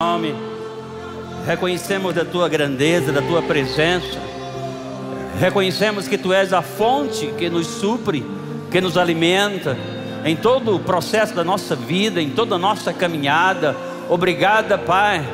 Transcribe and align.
nome, 0.00 0.32
reconhecemos 1.44 2.14
da 2.14 2.24
tua 2.24 2.48
grandeza, 2.48 3.10
da 3.10 3.20
tua 3.20 3.42
presença, 3.42 4.16
reconhecemos 5.40 6.06
que 6.06 6.16
tu 6.16 6.32
és 6.32 6.52
a 6.52 6.62
fonte 6.62 7.26
que 7.36 7.50
nos 7.50 7.66
supre, 7.66 8.24
que 8.70 8.80
nos 8.80 8.96
alimenta 8.96 9.76
em 10.24 10.36
todo 10.36 10.76
o 10.76 10.78
processo 10.78 11.34
da 11.34 11.42
nossa 11.42 11.74
vida, 11.74 12.22
em 12.22 12.30
toda 12.30 12.54
a 12.54 12.58
nossa 12.58 12.92
caminhada. 12.92 13.74
Obrigada, 14.08 14.78
Pai, 14.78 15.28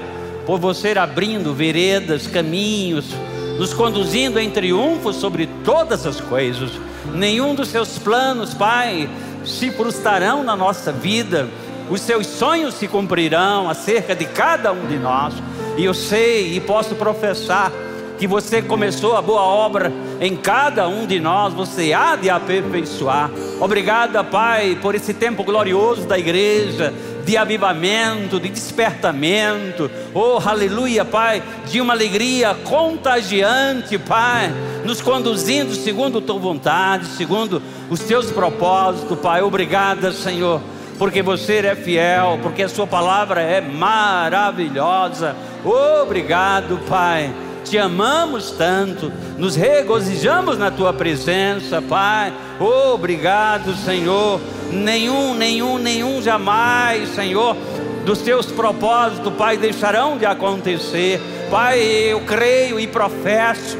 por 0.46 0.58
você 0.58 0.96
abrindo 0.96 1.52
veredas, 1.52 2.26
caminhos, 2.26 3.04
nos 3.58 3.74
conduzindo 3.74 4.40
em 4.40 4.48
triunfo 4.48 5.12
sobre 5.12 5.46
todas 5.62 6.06
as 6.06 6.22
coisas. 6.22 6.70
Nenhum 7.12 7.54
dos 7.54 7.68
seus 7.68 7.98
planos, 7.98 8.54
Pai, 8.54 9.10
se 9.44 9.70
frustrarão 9.70 10.42
na 10.42 10.56
nossa 10.56 10.90
vida 10.90 11.50
os 11.90 12.00
seus 12.00 12.26
sonhos 12.26 12.74
se 12.74 12.88
cumprirão 12.88 13.68
acerca 13.68 14.14
de 14.14 14.24
cada 14.24 14.72
um 14.72 14.86
de 14.86 14.98
nós. 14.98 15.34
E 15.76 15.84
eu 15.84 15.94
sei 15.94 16.56
e 16.56 16.60
posso 16.60 16.94
professar 16.94 17.70
que 18.18 18.26
você 18.26 18.62
começou 18.62 19.16
a 19.16 19.22
boa 19.22 19.42
obra 19.42 19.92
em 20.20 20.36
cada 20.36 20.88
um 20.88 21.06
de 21.06 21.18
nós, 21.18 21.52
você 21.52 21.92
há 21.92 22.14
de 22.16 22.30
aperfeiçoar. 22.30 23.30
Obrigada, 23.60 24.22
Pai, 24.22 24.78
por 24.80 24.94
esse 24.94 25.12
tempo 25.12 25.42
glorioso 25.42 26.06
da 26.06 26.18
igreja, 26.18 26.94
de 27.24 27.36
avivamento, 27.36 28.38
de 28.38 28.48
despertamento. 28.48 29.90
Oh, 30.14 30.38
aleluia, 30.44 31.04
Pai, 31.04 31.42
de 31.66 31.80
uma 31.80 31.92
alegria 31.92 32.54
contagiante, 32.64 33.98
Pai, 33.98 34.52
nos 34.84 35.00
conduzindo 35.00 35.74
segundo 35.74 36.18
a 36.18 36.22
tua 36.22 36.38
vontade, 36.38 37.06
segundo 37.06 37.60
os 37.90 38.00
teus 38.00 38.30
propósitos, 38.30 39.18
Pai. 39.18 39.42
Obrigada, 39.42 40.12
Senhor 40.12 40.60
porque 40.98 41.22
você 41.22 41.58
é 41.58 41.74
fiel, 41.74 42.38
porque 42.42 42.62
a 42.62 42.68
Sua 42.68 42.86
palavra 42.86 43.40
é 43.40 43.60
maravilhosa. 43.60 45.34
Obrigado, 45.64 46.78
Pai. 46.88 47.32
Te 47.64 47.78
amamos 47.78 48.50
tanto, 48.50 49.10
nos 49.38 49.56
regozijamos 49.56 50.58
na 50.58 50.70
Tua 50.70 50.92
presença, 50.92 51.82
Pai. 51.82 52.32
Obrigado, 52.60 53.74
Senhor. 53.74 54.40
Nenhum, 54.70 55.34
nenhum, 55.34 55.78
nenhum 55.78 56.22
jamais, 56.22 57.08
Senhor, 57.10 57.56
dos 58.04 58.20
Teus 58.20 58.46
propósitos, 58.46 59.32
Pai, 59.32 59.56
deixarão 59.56 60.18
de 60.18 60.26
acontecer. 60.26 61.20
Pai, 61.50 61.80
eu 61.80 62.20
creio 62.20 62.78
e 62.78 62.86
professo 62.86 63.78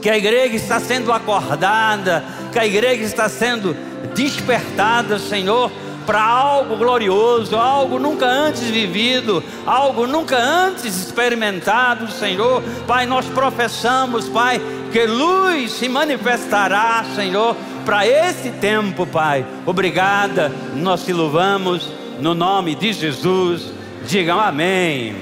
que 0.00 0.08
a 0.08 0.16
igreja 0.16 0.54
está 0.54 0.78
sendo 0.78 1.12
acordada, 1.12 2.24
que 2.52 2.58
a 2.58 2.66
igreja 2.66 3.02
está 3.02 3.28
sendo 3.28 3.76
despertada, 4.14 5.18
Senhor 5.18 5.70
para 6.08 6.22
algo 6.22 6.74
glorioso, 6.74 7.54
algo 7.54 7.98
nunca 7.98 8.24
antes 8.24 8.62
vivido, 8.62 9.44
algo 9.66 10.06
nunca 10.06 10.38
antes 10.38 10.96
experimentado, 10.96 12.10
Senhor. 12.10 12.62
Pai, 12.86 13.04
nós 13.04 13.26
professamos, 13.26 14.26
Pai, 14.26 14.58
que 14.90 15.04
luz 15.04 15.70
se 15.72 15.86
manifestará, 15.86 17.04
Senhor, 17.14 17.54
para 17.84 18.06
esse 18.06 18.52
tempo, 18.52 19.06
Pai. 19.06 19.44
Obrigada, 19.66 20.50
nós 20.74 21.04
te 21.04 21.12
louvamos 21.12 21.92
no 22.18 22.32
nome 22.32 22.74
de 22.74 22.90
Jesus. 22.94 23.70
Digam 24.06 24.40
amém. 24.40 25.14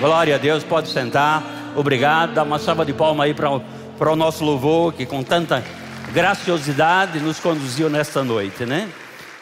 Glória 0.00 0.36
a 0.36 0.38
Deus, 0.38 0.64
pode 0.64 0.88
sentar. 0.88 1.42
Obrigado. 1.76 2.32
Dá 2.32 2.42
uma 2.42 2.58
salva 2.58 2.86
de 2.86 2.94
palmas 2.94 3.26
aí 3.26 3.34
para 3.34 3.50
o 4.10 4.16
nosso 4.16 4.42
louvor, 4.42 4.94
que 4.94 5.04
com 5.04 5.22
tanta 5.22 5.62
graciosidade 6.10 7.20
nos 7.20 7.38
conduziu 7.38 7.90
nesta 7.90 8.24
noite, 8.24 8.64
né? 8.64 8.88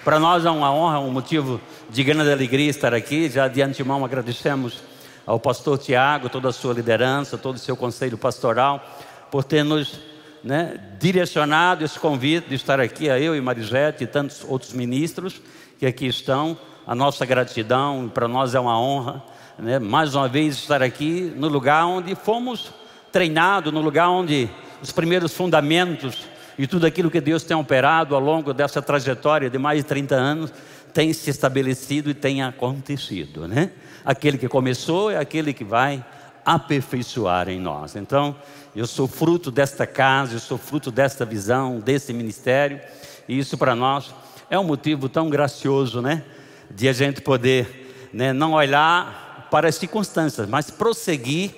Para 0.05 0.19
nós 0.19 0.47
é 0.47 0.51
uma 0.51 0.73
honra, 0.73 0.99
um 0.99 1.11
motivo 1.11 1.61
de 1.91 2.03
grande 2.03 2.33
alegria 2.33 2.71
estar 2.71 2.95
aqui. 2.95 3.29
Já 3.29 3.49
de 3.49 3.61
antemão 3.61 4.03
agradecemos 4.03 4.83
ao 5.27 5.39
pastor 5.39 5.77
Tiago, 5.77 6.31
toda 6.31 6.49
a 6.49 6.53
sua 6.53 6.73
liderança, 6.73 7.37
todo 7.37 7.57
o 7.57 7.59
seu 7.59 7.77
conselho 7.77 8.17
pastoral, 8.17 8.83
por 9.31 9.45
ter 9.45 9.63
nos 9.63 10.01
né, 10.43 10.81
direcionado 10.99 11.85
esse 11.85 11.99
convite 11.99 12.49
de 12.49 12.55
estar 12.55 12.81
aqui, 12.81 13.11
a 13.11 13.21
eu 13.21 13.37
e 13.37 13.43
Marisete 13.43 14.05
e 14.05 14.07
tantos 14.07 14.43
outros 14.49 14.73
ministros 14.73 15.39
que 15.79 15.85
aqui 15.85 16.07
estão. 16.07 16.57
A 16.87 16.95
nossa 16.95 17.27
gratidão, 17.27 18.11
para 18.13 18.27
nós 18.27 18.55
é 18.55 18.61
uma 18.61 18.81
honra, 18.81 19.23
né, 19.59 19.79
mais 19.79 20.15
uma 20.15 20.29
vez 20.29 20.55
estar 20.55 20.83
aqui 20.83 21.31
no 21.37 21.47
lugar 21.47 21.85
onde 21.85 22.15
fomos 22.15 22.73
treinados, 23.13 23.71
no 23.71 23.83
lugar 23.83 24.09
onde 24.09 24.49
os 24.83 24.93
primeiros 24.93 25.35
fundamentos 25.35 26.27
e 26.63 26.67
tudo 26.67 26.87
aquilo 26.87 27.11
que 27.11 27.23
Deus 27.23 27.43
tem 27.43 27.57
operado 27.57 28.15
ao 28.15 28.21
longo 28.21 28.53
dessa 28.53 28.83
trajetória 28.83 29.49
de 29.49 29.57
mais 29.57 29.79
de 29.79 29.85
30 29.85 30.15
anos 30.15 30.53
tem 30.93 31.11
se 31.11 31.31
estabelecido 31.31 32.11
e 32.11 32.15
tem 32.15 32.43
acontecido, 32.43 33.49
né? 33.49 33.71
Aquele 34.05 34.37
que 34.37 34.47
começou 34.47 35.11
é 35.11 35.17
aquele 35.17 35.55
que 35.55 35.65
vai 35.65 36.05
aperfeiçoar 36.45 37.49
em 37.49 37.59
nós. 37.59 37.97
Então, 37.97 38.37
eu 38.77 38.87
sou 38.87 39.09
fruto 39.09 39.51
desta 39.51 39.87
casa, 39.87 40.35
eu 40.35 40.39
sou 40.39 40.59
fruto 40.59 40.91
desta 40.91 41.25
visão, 41.25 41.81
desse 41.81 42.13
ministério, 42.13 42.79
e 43.27 43.39
isso 43.39 43.57
para 43.57 43.75
nós 43.75 44.15
é 44.51 44.59
um 44.59 44.65
motivo 44.65 45.09
tão 45.09 45.31
gracioso, 45.31 46.03
né? 46.03 46.23
De 46.71 46.91
a 46.91 46.93
gente 46.93 47.23
poder 47.23 48.11
né, 48.13 48.35
não 48.35 48.53
olhar 48.53 49.49
para 49.51 49.67
as 49.67 49.77
circunstâncias, 49.77 50.47
mas 50.47 50.71
prosseguir 50.71 51.55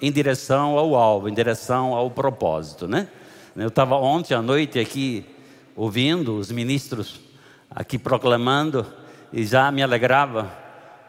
em 0.00 0.12
direção 0.12 0.78
ao 0.78 0.94
alvo, 0.94 1.28
em 1.28 1.34
direção 1.34 1.92
ao 1.92 2.08
propósito, 2.08 2.86
né? 2.86 3.08
Eu 3.56 3.68
estava 3.68 3.94
ontem 3.94 4.34
à 4.34 4.42
noite 4.42 4.80
aqui 4.80 5.24
ouvindo 5.76 6.36
os 6.36 6.50
ministros 6.50 7.20
aqui 7.70 7.96
proclamando 7.96 8.84
e 9.32 9.46
já 9.46 9.70
me 9.70 9.80
alegrava, 9.80 10.52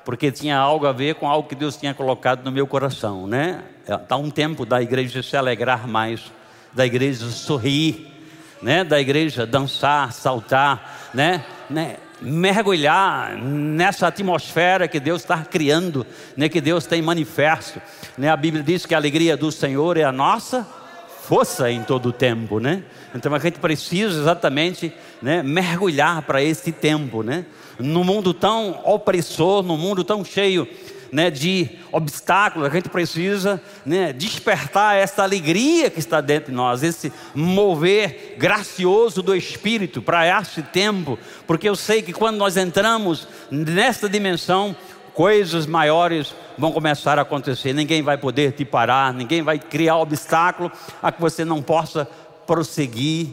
porque 0.05 0.31
tinha 0.31 0.55
algo 0.55 0.85
a 0.85 0.91
ver 0.91 1.15
com 1.15 1.27
algo 1.27 1.49
que 1.49 1.55
Deus 1.55 1.75
tinha 1.75 1.91
colocado 1.91 2.45
no 2.45 2.51
meu 2.51 2.67
coração, 2.67 3.25
né? 3.25 3.63
Está 3.87 4.15
um 4.17 4.29
tempo 4.29 4.63
da 4.63 4.79
igreja 4.79 5.23
se 5.23 5.35
alegrar 5.35 5.87
mais, 5.87 6.31
da 6.71 6.85
igreja 6.85 7.25
sorrir, 7.31 8.13
né? 8.61 8.83
Da 8.83 9.01
igreja 9.01 9.47
dançar, 9.47 10.13
saltar, 10.13 11.09
né? 11.15 11.43
né? 11.67 11.97
mergulhar 12.21 13.35
nessa 13.37 14.07
atmosfera 14.07 14.87
que 14.87 14.99
Deus 14.99 15.23
está 15.23 15.43
criando, 15.43 16.05
né? 16.37 16.47
Que 16.47 16.61
Deus 16.61 16.85
tem 16.85 17.01
manifesto, 17.01 17.81
né? 18.15 18.29
A 18.29 18.37
Bíblia 18.37 18.61
diz 18.61 18.85
que 18.85 18.93
a 18.93 18.99
alegria 18.99 19.35
do 19.35 19.51
Senhor 19.51 19.97
é 19.97 20.03
a 20.03 20.11
nossa 20.11 20.84
força 21.27 21.71
em 21.71 21.81
todo 21.81 22.09
o 22.09 22.11
tempo, 22.11 22.59
né? 22.59 22.83
Então 23.13 23.33
a 23.33 23.39
gente 23.39 23.57
precisa 23.57 24.19
exatamente 24.19 24.93
né, 25.21 25.41
mergulhar 25.41 26.21
para 26.21 26.41
esse 26.43 26.71
tempo, 26.71 27.23
né? 27.23 27.45
No 27.79 28.03
mundo 28.03 28.31
tão 28.31 28.79
opressor, 28.85 29.63
no 29.63 29.75
mundo 29.75 30.03
tão 30.03 30.23
cheio 30.23 30.67
né, 31.11 31.31
de 31.31 31.69
obstáculos, 31.91 32.67
a 32.67 32.71
gente 32.71 32.89
precisa 32.89 33.61
né, 33.85 34.13
despertar 34.13 34.97
essa 34.97 35.23
alegria 35.23 35.89
que 35.89 35.99
está 35.99 36.21
dentro 36.21 36.51
de 36.51 36.55
nós, 36.55 36.83
esse 36.83 37.11
mover 37.33 38.35
gracioso 38.37 39.21
do 39.21 39.35
Espírito 39.35 40.01
para 40.01 40.27
esse 40.41 40.61
tempo, 40.61 41.17
porque 41.47 41.69
eu 41.69 41.75
sei 41.75 42.01
que 42.01 42.13
quando 42.13 42.37
nós 42.37 42.57
entramos 42.57 43.27
nessa 43.49 44.09
dimensão, 44.09 44.75
coisas 45.13 45.65
maiores 45.65 46.35
vão 46.57 46.71
começar 46.71 47.19
a 47.19 47.23
acontecer. 47.23 47.73
Ninguém 47.73 48.01
vai 48.01 48.17
poder 48.17 48.51
te 48.53 48.65
parar, 48.65 49.13
ninguém 49.13 49.41
vai 49.41 49.59
criar 49.59 49.97
obstáculo 49.97 50.71
a 51.01 51.11
que 51.11 51.21
você 51.21 51.43
não 51.43 51.61
possa 51.61 52.07
prosseguir 52.45 53.27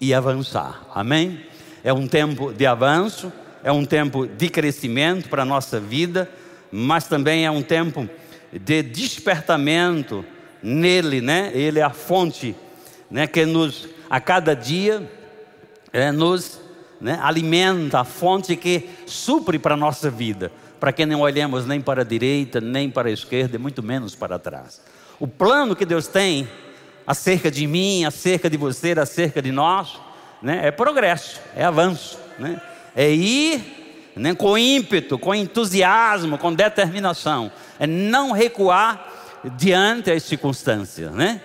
e 0.00 0.12
avançar. 0.12 0.82
Amém? 0.94 1.40
É 1.84 1.92
um 1.92 2.06
tempo 2.06 2.52
de 2.52 2.66
avanço, 2.66 3.32
é 3.62 3.70
um 3.70 3.84
tempo 3.84 4.26
de 4.26 4.48
crescimento 4.48 5.28
para 5.28 5.42
a 5.42 5.46
nossa 5.46 5.78
vida, 5.78 6.28
mas 6.70 7.06
também 7.06 7.44
é 7.44 7.50
um 7.50 7.62
tempo 7.62 8.08
de 8.52 8.82
despertamento 8.82 10.24
nele, 10.62 11.20
né? 11.20 11.50
Ele 11.54 11.78
é 11.78 11.82
a 11.82 11.90
fonte, 11.90 12.54
né? 13.10 13.26
Que 13.26 13.44
nos 13.44 13.88
a 14.08 14.20
cada 14.20 14.54
dia 14.54 15.10
é, 15.92 16.12
nos 16.12 16.60
né, 17.00 17.18
alimenta, 17.22 18.00
a 18.00 18.04
fonte 18.04 18.54
que 18.56 18.88
supre 19.06 19.58
para 19.58 19.74
a 19.74 19.76
nossa 19.76 20.10
vida 20.10 20.52
para 20.82 20.92
que 20.92 21.06
não 21.06 21.20
olhemos 21.20 21.64
nem 21.64 21.80
para 21.80 22.00
a 22.00 22.04
direita, 22.04 22.60
nem 22.60 22.90
para 22.90 23.08
a 23.08 23.12
esquerda, 23.12 23.54
e 23.54 23.58
muito 23.58 23.84
menos 23.84 24.16
para 24.16 24.36
trás. 24.36 24.82
O 25.20 25.28
plano 25.28 25.76
que 25.76 25.86
Deus 25.86 26.08
tem 26.08 26.48
acerca 27.06 27.52
de 27.52 27.68
mim, 27.68 28.04
acerca 28.04 28.50
de 28.50 28.56
você, 28.56 28.90
acerca 28.98 29.40
de 29.40 29.52
nós, 29.52 30.00
né, 30.42 30.66
é 30.66 30.72
progresso, 30.72 31.40
é 31.54 31.62
avanço, 31.62 32.18
né, 32.36 32.60
é 32.96 33.08
ir 33.08 34.10
né, 34.16 34.34
com 34.34 34.58
ímpeto, 34.58 35.16
com 35.16 35.32
entusiasmo, 35.32 36.36
com 36.36 36.52
determinação, 36.52 37.52
é 37.78 37.86
não 37.86 38.32
recuar 38.32 39.06
diante 39.56 40.12
das 40.12 40.24
circunstâncias, 40.24 41.12
né? 41.12 41.40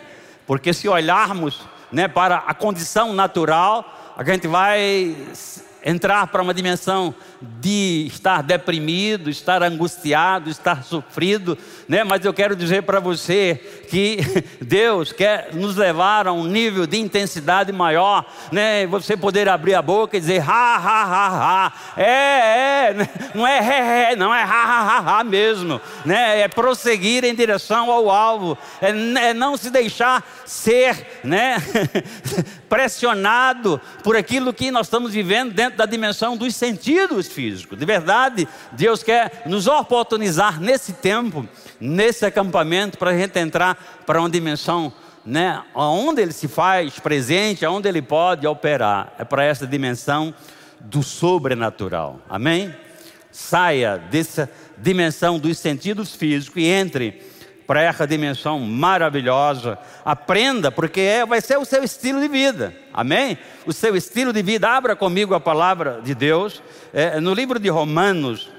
Porque 0.47 0.73
se 0.73 0.89
olharmos 0.89 1.61
né, 1.91 2.07
para 2.07 2.37
a 2.37 2.55
condição 2.55 3.13
natural, 3.13 4.15
a 4.17 4.23
gente 4.23 4.47
vai 4.47 5.15
entrar 5.83 6.27
para 6.27 6.41
uma 6.41 6.53
dimensão 6.53 7.13
de 7.41 8.05
estar 8.07 8.41
deprimido, 8.41 9.29
estar 9.29 9.61
angustiado, 9.63 10.49
estar 10.49 10.83
sofrido, 10.83 11.57
né? 11.87 12.03
Mas 12.03 12.25
eu 12.25 12.33
quero 12.33 12.55
dizer 12.55 12.83
para 12.83 12.99
você 12.99 13.55
que 13.89 14.17
Deus 14.61 15.11
quer 15.11 15.49
nos 15.53 15.75
levar 15.75 16.27
a 16.27 16.33
um 16.33 16.45
nível 16.45 16.87
de 16.87 16.97
intensidade 16.97 17.71
maior, 17.71 18.25
né? 18.51 18.85
Você 18.87 19.15
poder 19.15 19.47
abrir 19.47 19.75
a 19.75 19.81
boca 19.81 20.17
e 20.17 20.19
dizer 20.19 20.41
ha 20.41 20.75
ha 20.77 21.03
ha 21.03 21.65
ha, 21.65 21.73
é 21.95 22.87
é, 22.87 22.93
né? 22.93 23.09
não 23.33 23.47
é 23.47 23.57
é, 23.57 24.11
é 24.11 24.15
não 24.15 24.33
é 24.33 24.43
ha 24.43 24.63
ha 24.63 24.87
ha 24.87 25.19
ha 25.19 25.23
mesmo, 25.23 25.79
né? 26.05 26.41
É 26.41 26.47
prosseguir 26.47 27.23
em 27.23 27.35
direção 27.35 27.91
ao 27.91 28.09
alvo, 28.09 28.57
é, 28.81 28.89
é 29.29 29.33
não 29.33 29.55
se 29.55 29.69
deixar 29.69 30.23
ser, 30.45 31.19
né? 31.23 31.57
pressionado 32.69 33.79
por 34.03 34.15
aquilo 34.15 34.53
que 34.53 34.71
nós 34.71 34.87
estamos 34.87 35.13
vivendo 35.13 35.53
dentro 35.53 35.77
da 35.77 35.85
dimensão 35.85 36.35
dos 36.35 36.55
sentidos 36.55 37.27
físicos. 37.27 37.77
De 37.77 37.85
verdade, 37.85 38.47
Deus 38.71 39.03
quer 39.03 39.43
nos 39.45 39.67
oportunizar 39.67 40.59
nesse 40.59 40.93
tempo, 40.93 41.47
nesse 41.79 42.25
acampamento, 42.25 42.97
para 42.97 43.11
a 43.11 43.17
gente 43.17 43.37
entrar 43.39 44.01
para 44.05 44.19
uma 44.19 44.29
dimensão, 44.29 44.91
né, 45.25 45.63
onde 45.73 46.21
Ele 46.21 46.33
se 46.33 46.47
faz 46.47 46.99
presente, 46.99 47.65
onde 47.65 47.87
Ele 47.87 48.01
pode 48.01 48.45
operar. 48.47 49.13
É 49.17 49.23
para 49.23 49.43
essa 49.43 49.65
dimensão 49.65 50.33
do 50.79 51.03
sobrenatural. 51.03 52.21
Amém? 52.29 52.73
Saia 53.31 53.97
dessa 53.97 54.49
dimensão 54.77 55.39
dos 55.39 55.57
sentidos 55.57 56.15
físicos 56.15 56.61
e 56.61 56.65
entre 56.65 57.21
para 57.67 57.81
essa 57.81 58.07
dimensão 58.07 58.59
maravilhosa. 58.61 59.77
Aprenda, 60.05 60.71
porque 60.71 61.01
é, 61.01 61.25
vai 61.25 61.41
ser 61.41 61.59
o 61.59 61.65
seu 61.65 61.83
estilo 61.83 62.21
de 62.21 62.29
vida. 62.29 62.73
Amém? 62.93 63.37
O 63.65 63.73
seu 63.73 63.95
estilo 63.95 64.31
de 64.31 64.41
vida. 64.41 64.69
Abra 64.69 64.95
comigo 64.95 65.35
a 65.35 65.39
palavra 65.39 65.99
de 66.01 66.15
Deus. 66.15 66.63
É, 66.93 67.19
no 67.19 67.33
livro 67.33 67.59
de 67.59 67.67
Romanos, 67.67 68.49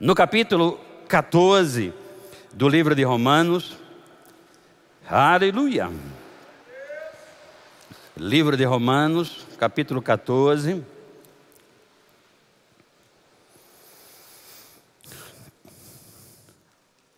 no 0.00 0.14
capítulo 0.14 0.80
14 1.06 1.92
do 2.54 2.66
livro 2.66 2.94
de 2.94 3.02
Romanos. 3.02 3.76
Aleluia. 5.08 5.90
Livro 8.16 8.56
de 8.56 8.64
Romanos, 8.64 9.46
capítulo 9.58 10.00
14. 10.00 10.82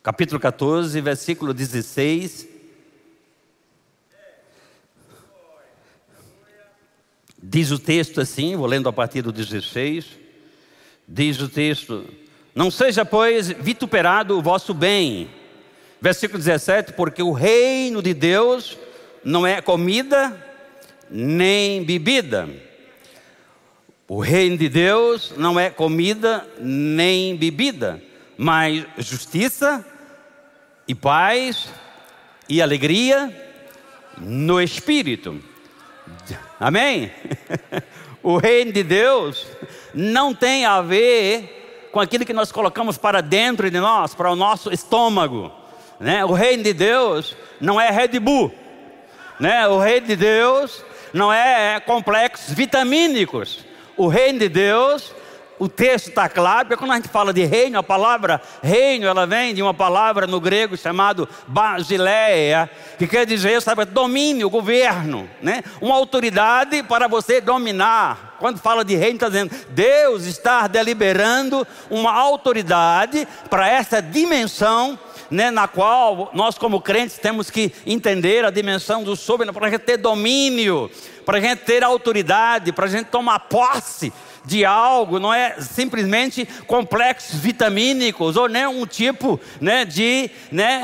Capítulo 0.03 0.41
14, 0.41 1.01
versículo 1.01 1.53
16. 1.53 2.49
Diz 7.43 7.71
o 7.71 7.79
texto 7.79 8.21
assim, 8.21 8.57
vou 8.57 8.67
lendo 8.67 8.89
a 8.89 8.93
partir 8.93 9.23
do 9.23 9.33
16. 9.33 10.07
Diz 11.07 11.41
o 11.41 11.49
texto: 11.49 12.07
Não 12.55 12.71
seja, 12.71 13.05
pois, 13.05 13.49
vituperado 13.49 14.39
o 14.39 14.43
vosso 14.43 14.73
bem. 14.73 15.29
Versículo 16.01 16.39
17: 16.39 16.93
Porque 16.93 17.23
o 17.23 17.33
reino 17.33 18.03
de 18.03 18.15
Deus 18.15 18.79
não 19.25 19.47
é 19.47 19.61
comida 19.61 20.47
nem 21.11 21.83
bebida. 21.83 22.49
O 24.07 24.21
reino 24.21 24.57
de 24.57 24.69
Deus 24.69 25.33
não 25.37 25.59
é 25.59 25.71
comida 25.71 26.47
nem 26.59 27.37
bebida, 27.37 28.03
mas 28.37 28.85
justiça, 28.99 29.85
e 30.91 30.95
paz 30.95 31.69
e 32.49 32.61
alegria 32.61 33.33
no 34.19 34.61
espírito. 34.61 35.41
Amém? 36.59 37.13
O 38.23 38.37
reino 38.37 38.71
de 38.71 38.83
Deus 38.83 39.47
não 39.95 40.35
tem 40.35 40.67
a 40.67 40.83
ver 40.83 41.89
com 41.91 41.99
aquilo 41.99 42.27
que 42.27 42.35
nós 42.35 42.53
colocamos 42.53 42.99
para 42.99 43.23
dentro 43.23 43.71
de 43.71 43.81
nós, 43.81 44.15
para 44.15 44.31
o 44.31 44.37
nosso 44.37 44.71
estômago. 44.71 45.51
Né? 45.99 46.23
O 46.23 46.33
reino 46.33 46.63
de 46.63 46.75
Deus 46.75 47.35
não 47.59 47.81
é 47.81 47.89
Red 47.91 48.21
Bull. 48.21 48.55
Né? 49.39 49.67
O 49.69 49.79
reino 49.79 50.09
de 50.09 50.17
Deus 50.17 50.85
não 51.15 51.33
é 51.33 51.81
complexos 51.81 52.53
vitamínicos. 52.53 53.65
O 53.97 54.07
reino 54.07 54.41
de 54.41 54.51
Deus 54.51 55.15
o 55.61 55.69
texto 55.69 56.09
está 56.09 56.27
claro, 56.27 56.67
porque 56.67 56.79
quando 56.79 56.93
a 56.93 56.97
gente 56.97 57.09
fala 57.09 57.35
de 57.35 57.45
reino, 57.45 57.79
a 57.79 57.83
palavra 57.83 58.41
reino, 58.63 59.07
ela 59.07 59.27
vem 59.27 59.55
de 59.55 59.61
uma 59.61 59.75
palavra 59.75 60.27
no 60.27 60.41
grego 60.41 60.75
chamado 60.75 61.29
basileia, 61.47 62.69
que 62.99 63.07
quer 63.07 63.27
dizer, 63.27 63.61
sabe, 63.61 63.85
domínio, 63.85 64.49
governo, 64.49 65.29
né? 65.43 65.63
Uma 65.79 65.97
autoridade 65.97 66.83
para 66.83 67.07
você 67.07 67.43
dominar. 67.43 68.37
Quando 68.39 68.59
fala 68.59 68.83
de 68.83 68.97
reino, 68.97 69.17
está 69.17 69.29
dizendo, 69.29 69.55
Deus 69.69 70.25
está 70.25 70.67
deliberando 70.67 71.67
uma 71.91 72.11
autoridade 72.11 73.29
para 73.51 73.69
essa 73.69 74.01
dimensão 74.01 74.99
né, 75.31 75.51
na 75.51 75.69
qual 75.69 76.31
nós, 76.33 76.57
como 76.57 76.81
crentes, 76.81 77.19
temos 77.19 77.51
que 77.51 77.71
entender 77.87 78.47
a 78.47 78.51
dimensão 78.51 79.05
do 79.05 79.15
sobrenatural, 79.15 79.61
para 79.61 79.69
a 79.69 79.71
gente 79.71 79.87
ter 79.87 79.99
domínio, 79.99 80.91
para 81.25 81.37
a 81.37 81.41
gente 81.41 81.61
ter 81.61 81.85
autoridade, 81.85 82.73
para 82.73 82.87
a 82.87 82.89
gente 82.89 83.09
tomar 83.09 83.41
posse 83.41 84.11
de 84.45 84.65
algo, 84.65 85.19
não 85.19 85.33
é 85.33 85.61
simplesmente 85.61 86.47
complexos 86.67 87.39
vitamínicos 87.39 88.37
ou 88.37 88.49
nem 88.49 88.67
um 88.67 88.87
tipo 88.87 89.41
né, 89.61 89.85
de, 89.85 90.31
né, 90.51 90.83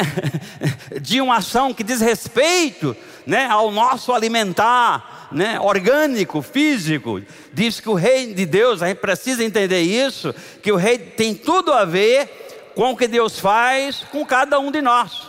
de 1.00 1.20
uma 1.20 1.36
ação 1.36 1.72
que 1.72 1.82
diz 1.82 2.00
respeito 2.00 2.96
né, 3.26 3.46
ao 3.46 3.70
nosso 3.70 4.12
alimentar 4.12 5.28
né, 5.32 5.58
orgânico, 5.60 6.42
físico. 6.42 7.20
Diz 7.52 7.80
que 7.80 7.88
o 7.88 7.94
reino 7.94 8.34
de 8.34 8.46
Deus, 8.46 8.82
a 8.82 8.88
gente 8.88 8.98
precisa 8.98 9.42
entender 9.42 9.80
isso, 9.80 10.34
que 10.62 10.70
o 10.70 10.76
rei 10.76 10.98
tem 10.98 11.34
tudo 11.34 11.72
a 11.72 11.84
ver 11.84 12.72
com 12.74 12.92
o 12.92 12.96
que 12.96 13.08
Deus 13.08 13.38
faz 13.38 14.04
com 14.10 14.24
cada 14.24 14.58
um 14.60 14.70
de 14.70 14.82
nós. 14.82 15.22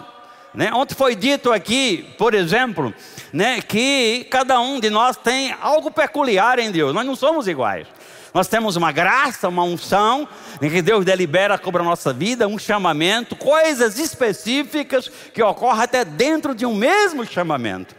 Né? 0.53 0.71
Ontem 0.73 0.95
foi 0.95 1.15
dito 1.15 1.51
aqui, 1.51 2.05
por 2.17 2.33
exemplo, 2.33 2.93
né, 3.31 3.61
que 3.61 4.25
cada 4.29 4.59
um 4.59 4.79
de 4.79 4.89
nós 4.89 5.15
tem 5.15 5.55
algo 5.61 5.91
peculiar 5.91 6.59
em 6.59 6.71
Deus, 6.71 6.93
nós 6.93 7.05
não 7.05 7.15
somos 7.15 7.47
iguais. 7.47 7.87
Nós 8.33 8.47
temos 8.47 8.75
uma 8.75 8.91
graça, 8.91 9.47
uma 9.47 9.63
unção, 9.63 10.27
em 10.61 10.69
que 10.69 10.81
Deus 10.81 11.05
delibera 11.05 11.59
sobre 11.63 11.81
a 11.81 11.85
nossa 11.85 12.13
vida, 12.13 12.47
um 12.47 12.59
chamamento, 12.59 13.35
coisas 13.35 13.97
específicas 13.99 15.09
que 15.33 15.41
ocorrem 15.41 15.83
até 15.83 16.03
dentro 16.03 16.53
de 16.53 16.65
um 16.65 16.75
mesmo 16.75 17.25
chamamento. 17.25 17.95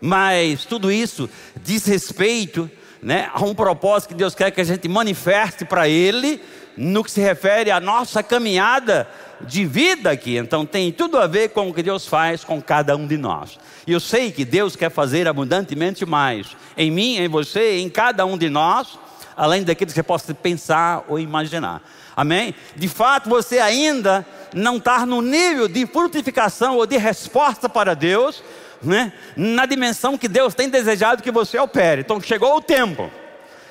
Mas 0.00 0.64
tudo 0.64 0.90
isso 0.90 1.30
diz 1.62 1.86
respeito 1.86 2.70
né, 3.02 3.30
a 3.32 3.42
um 3.44 3.54
propósito 3.54 4.10
que 4.10 4.14
Deus 4.14 4.34
quer 4.34 4.50
que 4.50 4.60
a 4.60 4.64
gente 4.64 4.88
manifeste 4.88 5.64
para 5.64 5.88
Ele, 5.88 6.40
no 6.76 7.04
que 7.04 7.10
se 7.10 7.20
refere 7.20 7.70
à 7.70 7.80
nossa 7.80 8.22
caminhada 8.22 9.08
de 9.40 9.64
vida 9.64 10.10
aqui. 10.10 10.36
Então 10.36 10.64
tem 10.64 10.92
tudo 10.92 11.18
a 11.18 11.26
ver 11.26 11.50
com 11.50 11.68
o 11.68 11.74
que 11.74 11.82
Deus 11.82 12.06
faz 12.06 12.44
com 12.44 12.62
cada 12.62 12.96
um 12.96 13.06
de 13.06 13.16
nós. 13.16 13.58
E 13.86 13.92
eu 13.92 14.00
sei 14.00 14.30
que 14.30 14.44
Deus 14.44 14.76
quer 14.76 14.90
fazer 14.90 15.26
abundantemente 15.26 16.06
mais 16.06 16.56
em 16.76 16.90
mim, 16.90 17.16
em 17.16 17.28
você, 17.28 17.78
em 17.78 17.88
cada 17.88 18.24
um 18.24 18.38
de 18.38 18.48
nós 18.48 18.98
além 19.36 19.62
daquilo 19.62 19.88
que 19.88 19.94
você 19.94 20.02
possa 20.02 20.34
pensar 20.34 21.04
ou 21.08 21.18
imaginar. 21.18 21.82
Amém? 22.16 22.54
De 22.76 22.88
fato, 22.88 23.28
você 23.28 23.58
ainda 23.58 24.26
não 24.52 24.76
está 24.76 25.06
no 25.06 25.22
nível 25.22 25.66
de 25.68 25.86
frutificação 25.86 26.76
ou 26.76 26.86
de 26.86 26.96
resposta 26.96 27.68
para 27.68 27.94
Deus, 27.94 28.42
né? 28.82 29.12
na 29.36 29.64
dimensão 29.64 30.18
que 30.18 30.28
Deus 30.28 30.54
tem 30.54 30.68
desejado 30.68 31.22
que 31.22 31.30
você 31.30 31.58
opere. 31.58 32.02
Então 32.02 32.20
chegou 32.20 32.56
o 32.56 32.60
tempo. 32.60 33.10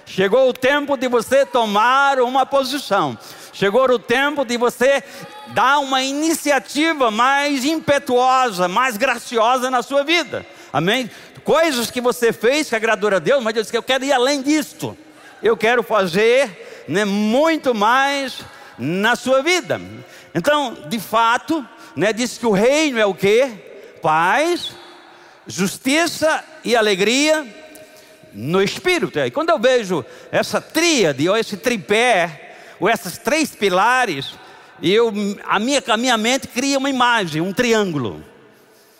Chegou 0.06 0.50
o 0.50 0.54
tempo 0.54 0.98
de 0.98 1.08
você 1.08 1.46
tomar 1.46 2.20
uma 2.20 2.46
posição. 2.46 3.18
Chegou 3.54 3.84
o 3.90 4.00
tempo 4.00 4.44
de 4.44 4.58
você 4.58 5.04
dar 5.50 5.80
uma 5.80 6.02
iniciativa 6.02 7.12
mais 7.12 7.64
impetuosa, 7.64 8.68
mais 8.68 8.98
graciosa 8.98 9.70
na 9.70 9.82
sua 9.84 10.04
vida. 10.04 10.46
Amém? 10.74 11.10
Coisas 11.44 11.92
que 11.92 12.02
você 12.02 12.34
fez 12.34 12.70
que 12.70 12.76
agradou 12.76 13.14
a 13.14 13.20
Deus, 13.20 13.44
mas 13.44 13.54
Deus 13.54 13.66
disse 13.66 13.72
que 13.72 13.78
eu 13.78 13.84
quero 13.84 14.04
ir 14.04 14.12
além 14.12 14.42
disto 14.42 14.98
eu 15.42 15.58
quero 15.58 15.84
fazer 15.84 16.84
né, 16.88 17.06
muito 17.06 17.74
mais 17.74 18.42
na 18.78 19.16
sua 19.16 19.42
vida. 19.42 19.80
Então, 20.34 20.78
de 20.88 21.00
fato, 21.00 21.66
né, 21.96 22.14
diz 22.14 22.38
que 22.38 22.46
o 22.46 22.52
reino 22.52 23.00
é 23.00 23.06
o 23.06 23.14
que? 23.14 23.50
Paz, 24.02 24.72
justiça 25.46 26.44
e 26.64 26.76
alegria 26.76 27.46
no 28.34 28.62
espírito. 28.62 29.20
E 29.20 29.32
quando 29.32 29.50
eu 29.50 29.60
vejo 29.60 30.06
essa 30.32 30.62
tríade, 30.62 31.28
ou 31.28 31.38
esse 31.38 31.58
tripé, 31.58 32.56
ou 32.80 32.90
esses 32.90 33.18
três 33.18 33.56
pilares, 33.56 34.34
eu, 34.82 35.14
a, 35.46 35.60
minha, 35.60 35.84
a 35.88 35.98
minha 35.98 36.18
mente 36.18 36.48
cria 36.48 36.78
uma 36.78 36.90
imagem, 36.90 37.42
um 37.42 37.54
triângulo. 37.54 38.24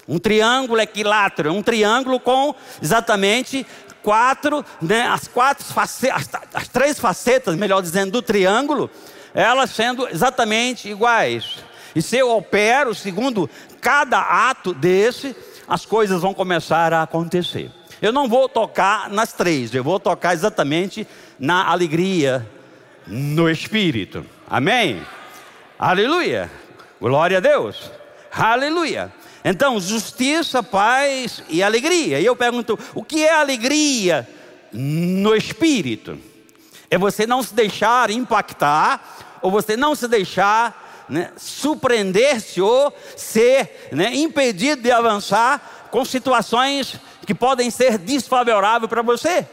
Um 0.08 0.20
triângulo 0.20 0.82
equilátero, 0.82 1.54
um 1.54 1.64
triângulo 1.64 2.20
com 2.20 2.54
exatamente 2.82 3.66
quatro, 4.04 4.66
né, 4.82 5.08
as 5.08 5.28
quatro 5.28 5.66
facetas, 5.66 6.30
as 6.54 6.68
três 6.68 7.00
facetas, 7.00 7.56
melhor 7.56 7.82
dizendo, 7.82 8.12
do 8.12 8.22
triângulo, 8.22 8.90
elas 9.34 9.70
sendo 9.70 10.08
exatamente 10.08 10.90
iguais. 10.90 11.60
E 11.96 12.02
se 12.02 12.18
eu 12.18 12.32
opero 12.32 12.96
segundo 12.96 13.50
cada 13.80 14.20
ato 14.20 14.74
desse, 14.74 15.36
as 15.68 15.86
coisas 15.86 16.22
vão 16.22 16.34
começar 16.34 16.94
a 16.94 17.04
acontecer. 17.04 17.72
Eu 18.02 18.12
não 18.12 18.28
vou 18.28 18.50
tocar 18.50 19.10
nas 19.10 19.32
três, 19.34 19.74
eu 19.74 19.84
vou 19.84 20.00
tocar 20.00 20.34
exatamente 20.34 21.08
na 21.40 21.68
alegria 21.68 22.48
no 23.06 23.50
espírito. 23.50 24.26
Amém? 24.50 25.02
Aleluia. 25.78 26.50
Glória 27.00 27.38
a 27.38 27.42
Deus. 27.42 27.92
Aleluia. 28.32 29.12
Então, 29.44 29.80
justiça, 29.80 30.62
paz 30.62 31.44
e 31.50 31.64
alegria. 31.64 32.20
E 32.20 32.26
eu 32.26 32.36
pergunto: 32.36 32.78
o 32.94 33.04
que 33.04 33.24
é 33.24 33.34
alegria 33.34 34.28
no 34.72 35.36
espírito? 35.36 36.18
É 36.90 36.98
você 36.98 37.26
não 37.26 37.42
se 37.42 37.54
deixar 37.54 38.12
impactar, 38.12 39.40
ou 39.42 39.50
você 39.50 39.76
não 39.76 39.96
se 39.96 40.08
deixar 40.08 41.06
né, 41.10 41.32
surpreender-se 41.38 42.62
ou 42.62 42.94
ser 43.18 43.90
né, 43.92 44.14
impedido 44.16 44.82
de 44.82 44.92
avançar 44.92 45.90
com 45.92 46.06
situações 46.06 46.96
que 47.26 47.34
podem 47.34 47.70
ser 47.70 47.98
desfavoráveis 47.98 48.90
para 48.90 49.02
você. 49.02 49.48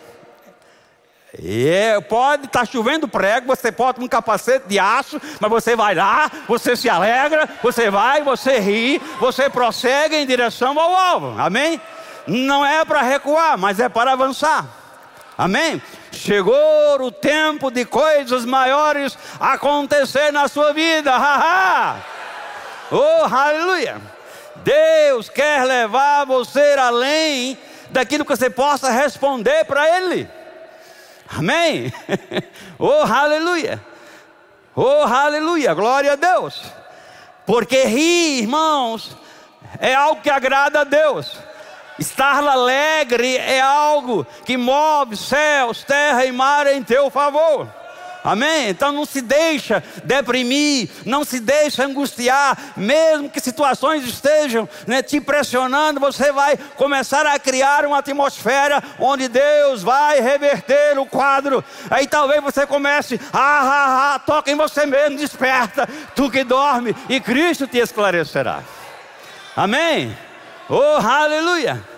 É, 1.45 2.01
pode 2.01 2.47
estar 2.47 2.61
tá 2.61 2.65
chovendo 2.65 3.07
prego, 3.07 3.55
você 3.55 3.71
pode 3.71 4.03
um 4.03 4.09
capacete 4.09 4.67
de 4.67 4.79
aço, 4.79 5.21
mas 5.39 5.51
você 5.51 5.77
vai 5.77 5.95
lá, 5.95 6.31
você 6.49 6.75
se 6.75 6.89
alegra, 6.89 7.47
você 7.63 7.91
vai, 7.91 8.23
você 8.23 8.59
ri, 8.59 8.99
você 9.21 9.51
prossegue 9.51 10.17
em 10.17 10.27
direção 10.27 10.79
ao 10.79 10.97
alvo. 10.97 11.39
Amém? 11.39 11.79
Não 12.27 12.65
é 12.65 12.83
para 12.85 13.03
recuar, 13.03 13.59
mas 13.59 13.79
é 13.79 13.89
para 13.89 14.13
avançar. 14.13 14.65
Amém? 15.37 15.83
Chegou 16.11 16.57
o 17.01 17.13
tempo 17.13 17.71
de 17.71 17.85
coisas 17.85 18.45
maiores 18.45 19.17
acontecer 19.39 20.33
na 20.33 20.49
sua 20.49 20.73
vida. 20.73 21.13
Ha. 21.19 21.97
Oh, 22.91 23.25
aleluia! 23.25 24.01
Deus 24.57 25.29
quer 25.29 25.63
levar 25.65 26.25
você 26.25 26.75
além 26.79 27.59
daquilo 27.91 28.25
que 28.25 28.35
você 28.35 28.49
possa 28.49 28.91
responder 28.91 29.65
para 29.67 29.99
Ele. 29.99 30.38
Amém? 31.31 31.93
oh, 32.79 33.03
aleluia! 33.03 33.85
Oh, 34.75 35.03
aleluia! 35.03 35.75
Glória 35.75 36.13
a 36.13 36.17
Deus! 36.17 36.63
Porque 37.47 37.85
rir, 37.85 38.43
irmãos, 38.43 39.17
é 39.81 39.95
algo 39.95 40.21
que 40.21 40.31
agrada 40.31 40.81
a 40.81 40.85
Deus. 40.85 41.39
Estar 41.99 42.43
alegre 42.45 43.37
é 43.37 43.61
algo 43.61 44.27
que 44.45 44.57
move 44.57 45.17
céus, 45.17 45.83
terra 45.83 46.25
e 46.25 46.33
mar 46.33 46.67
em 46.67 46.83
teu 46.83 47.11
favor. 47.11 47.69
Amém? 48.25 48.69
Então 48.69 48.93
não 48.93 49.07
se 49.07 49.21
deixa 49.21 49.83
deprimir, 50.05 50.89
não 51.05 51.25
se 51.25 51.41
deixa 51.41 51.85
angustiar, 51.85 52.73
mesmo 52.77 53.31
que 53.31 53.41
situações 53.41 54.05
estejam 54.05 54.69
né, 54.87 55.03
te 55.03 55.21
pressionando, 55.21 56.01
você 56.01 56.33
vai 56.33 56.57
começar 56.77 57.27
a 57.27 57.39
criar 57.39 57.87
uma 57.87 57.99
atmosfera 57.99 58.83
onde 58.99 59.29
Deus 59.29 59.83
vai 59.83 60.21
reverter 60.21 60.99
o 60.99 61.07
quadro. 61.07 61.65
Aí 61.91 62.07
talvez 62.07 62.43
você 62.43 62.67
comece, 62.67 63.21
ah, 63.33 63.39
ah, 63.39 64.15
ah, 64.15 64.19
toca 64.19 64.51
em 64.51 64.57
você 64.57 64.85
mesmo, 64.85 65.17
desperta, 65.17 65.89
tu 66.15 66.31
que 66.31 66.45
dorme, 66.45 66.95
e 67.09 67.21
Cristo 67.21 67.67
te 67.67 67.79
esclarecerá. 67.79 68.63
Amém? 69.57 70.17
Oh, 70.69 70.99
aleluia! 71.01 71.98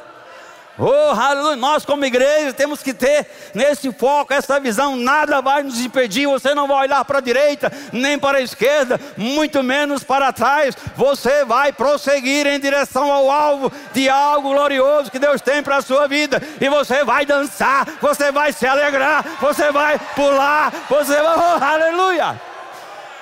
Oh, 0.81 1.11
aleluia. 1.11 1.57
Nós, 1.57 1.85
como 1.85 2.07
igreja, 2.07 2.55
temos 2.55 2.83
que 2.83 2.95
ter 2.95 3.27
nesse 3.53 3.93
foco, 3.93 4.33
essa 4.33 4.59
visão. 4.59 4.97
Nada 4.97 5.43
vai 5.43 5.63
nos 5.63 5.79
impedir. 5.79 6.27
Você 6.27 6.55
não 6.55 6.67
vai 6.67 6.85
olhar 6.87 7.05
para 7.05 7.19
a 7.19 7.21
direita, 7.21 7.71
nem 7.93 8.19
para 8.19 8.39
a 8.39 8.41
esquerda, 8.41 8.99
muito 9.15 9.63
menos 9.63 10.03
para 10.03 10.33
trás. 10.33 10.75
Você 10.97 11.45
vai 11.45 11.71
prosseguir 11.71 12.47
em 12.47 12.59
direção 12.59 13.13
ao 13.13 13.31
alvo 13.31 13.71
de 13.93 14.09
algo 14.09 14.49
glorioso 14.49 15.11
que 15.11 15.19
Deus 15.19 15.43
tem 15.43 15.63
para 15.63 15.77
a 15.77 15.83
sua 15.83 16.09
vida. 16.09 16.43
E 16.59 16.69
você 16.71 17.05
vai 17.05 17.27
dançar, 17.27 17.87
você 18.01 18.33
vai 18.33 18.51
se 18.51 18.67
alegrar, 18.67 19.23
você 19.39 19.71
vai 19.71 19.99
pular, 20.17 20.73
você 20.89 21.21
vai. 21.21 21.37
Oh, 21.39 21.63
aleluia. 21.63 22.41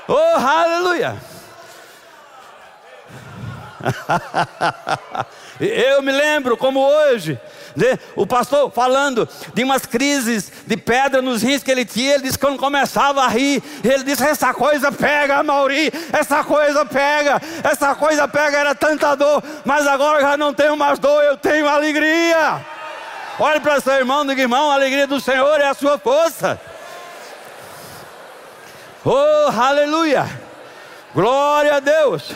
Oh, 0.06 0.38
aleluia. 0.38 1.27
Eu 5.61 6.02
me 6.02 6.12
lembro 6.12 6.56
como 6.56 6.80
hoje, 6.80 7.38
né, 7.75 7.99
o 8.14 8.26
pastor 8.26 8.70
falando 8.70 9.28
de 9.54 9.64
umas 9.64 9.85
crises 9.85 10.52
de 10.66 10.76
pedra 10.76 11.20
nos 11.20 11.42
rins 11.42 11.62
que 11.62 11.70
ele 11.70 11.85
tinha, 11.85 12.14
ele 12.14 12.23
disse 12.23 12.38
que 12.38 12.47
quando 12.47 12.58
começava 12.58 13.23
a 13.23 13.28
rir, 13.28 13.62
ele 13.82 14.04
disse: 14.04 14.23
Essa 14.23 14.54
coisa 14.54 14.92
pega, 14.92 15.42
Mauri, 15.42 15.92
essa 16.12 16.44
coisa 16.44 16.85
pega, 16.87 17.40
essa 17.64 17.94
coisa 17.94 18.28
pega, 18.28 18.58
era 18.58 18.75
tanta 18.75 19.14
dor, 19.16 19.42
mas 19.64 19.87
agora 19.87 20.20
já 20.20 20.37
não 20.37 20.54
tenho 20.54 20.76
mais 20.76 20.99
dor, 20.99 21.23
eu 21.25 21.37
tenho 21.37 21.68
alegria. 21.68 22.64
Olhe 23.40 23.61
para 23.61 23.80
seu 23.80 23.94
irmão, 23.94 24.26
diga 24.26 24.42
irmão, 24.42 24.70
a 24.70 24.75
alegria 24.75 25.06
do 25.06 25.20
Senhor 25.20 25.61
é 25.61 25.68
a 25.68 25.75
sua 25.75 25.99
força. 25.99 26.61
Oh, 29.04 29.50
aleluia! 29.61 30.26
Glória 31.14 31.76
a 31.76 31.80
Deus! 31.80 32.32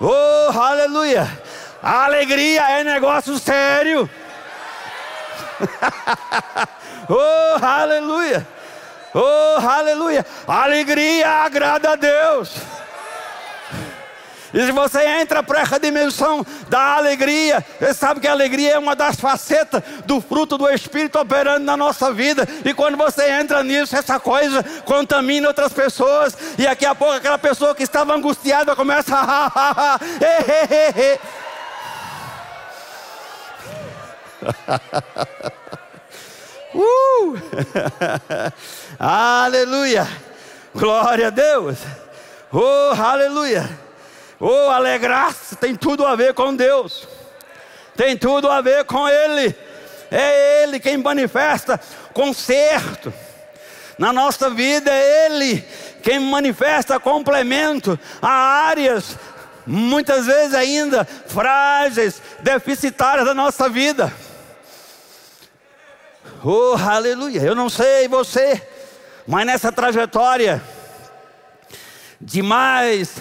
Oh, 0.00 0.58
aleluia! 0.58 1.26
A 1.82 2.04
alegria 2.04 2.80
é 2.80 2.84
negócio 2.84 3.38
sério. 3.38 4.08
oh, 7.08 7.64
aleluia. 7.64 8.46
Oh, 9.14 9.66
aleluia. 9.66 10.26
A 10.46 10.64
alegria 10.64 11.28
agrada 11.44 11.92
a 11.92 11.96
Deus. 11.96 12.56
E 14.56 14.64
se 14.64 14.72
você 14.72 15.06
entra 15.20 15.42
para 15.42 15.60
essa 15.60 15.78
dimensão 15.78 16.42
da 16.70 16.96
alegria, 16.96 17.62
você 17.78 17.92
sabe 17.92 18.20
que 18.20 18.26
a 18.26 18.32
alegria 18.32 18.72
é 18.72 18.78
uma 18.78 18.96
das 18.96 19.20
facetas 19.20 19.82
do 20.06 20.18
fruto 20.18 20.56
do 20.56 20.66
Espírito 20.70 21.18
operando 21.18 21.66
na 21.66 21.76
nossa 21.76 22.10
vida. 22.10 22.48
E 22.64 22.72
quando 22.72 22.96
você 22.96 23.30
entra 23.32 23.62
nisso, 23.62 23.94
essa 23.94 24.18
coisa 24.18 24.64
contamina 24.86 25.48
outras 25.48 25.74
pessoas. 25.74 26.34
E 26.56 26.62
daqui 26.62 26.86
a 26.86 26.94
pouco 26.94 27.12
aquela 27.12 27.36
pessoa 27.36 27.74
que 27.74 27.82
estava 27.82 28.14
angustiada 28.14 28.74
começa 28.74 29.14
a. 29.14 30.00
uh! 36.74 37.36
aleluia! 38.98 40.08
Glória 40.74 41.26
a 41.26 41.30
Deus! 41.30 41.76
Oh, 42.50 42.94
aleluia! 42.98 43.84
Oh, 44.38 44.70
alegrar-se 44.70 45.56
tem 45.56 45.74
tudo 45.74 46.04
a 46.04 46.14
ver 46.14 46.34
com 46.34 46.54
Deus, 46.54 47.08
tem 47.96 48.16
tudo 48.16 48.50
a 48.50 48.60
ver 48.60 48.84
com 48.84 49.08
Ele. 49.08 49.54
É 50.10 50.62
Ele 50.62 50.78
quem 50.78 50.96
manifesta 50.98 51.80
conserto 52.12 53.12
na 53.98 54.12
nossa 54.12 54.50
vida, 54.50 54.90
é 54.92 55.26
Ele 55.26 55.64
quem 56.02 56.20
manifesta 56.20 57.00
complemento 57.00 57.98
a 58.22 58.30
áreas 58.30 59.18
muitas 59.66 60.26
vezes 60.26 60.54
ainda 60.54 61.04
frágeis, 61.04 62.22
deficitárias 62.40 63.26
da 63.26 63.34
nossa 63.34 63.68
vida. 63.68 64.12
Oh, 66.44 66.76
aleluia. 66.76 67.40
Eu 67.40 67.56
não 67.56 67.68
sei 67.68 68.06
você, 68.06 68.62
mas 69.26 69.44
nessa 69.44 69.72
trajetória 69.72 70.62
de 72.20 72.40
mais 72.40 73.16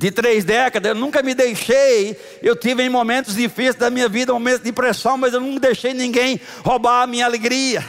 de 0.00 0.10
três 0.10 0.44
décadas, 0.46 0.88
eu 0.88 0.94
nunca 0.94 1.22
me 1.22 1.34
deixei. 1.34 2.18
Eu 2.42 2.56
tive 2.56 2.82
em 2.82 2.88
momentos 2.88 3.34
difíceis 3.34 3.74
da 3.74 3.90
minha 3.90 4.08
vida, 4.08 4.32
momentos 4.32 4.62
de 4.62 4.72
pressão, 4.72 5.18
mas 5.18 5.34
eu 5.34 5.40
nunca 5.40 5.60
deixei 5.60 5.92
ninguém 5.92 6.40
roubar 6.64 7.02
a 7.02 7.06
minha 7.06 7.26
alegria. 7.26 7.84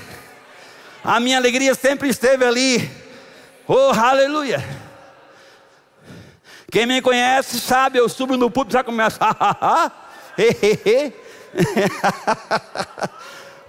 A 1.01 1.21
minha 1.21 1.37
alegria 1.37 1.73
sempre 1.73 2.09
esteve 2.09 2.43
ali. 2.43 2.91
Oh, 3.65 3.93
aleluia. 3.97 4.61
Quem 6.69 6.85
me 6.85 7.01
conhece 7.01 7.61
sabe, 7.61 7.97
eu 7.97 8.09
subo 8.09 8.35
no 8.35 8.51
púlpito 8.51 8.75
e 8.75 8.77
já 8.77 8.83
começa. 8.83 9.17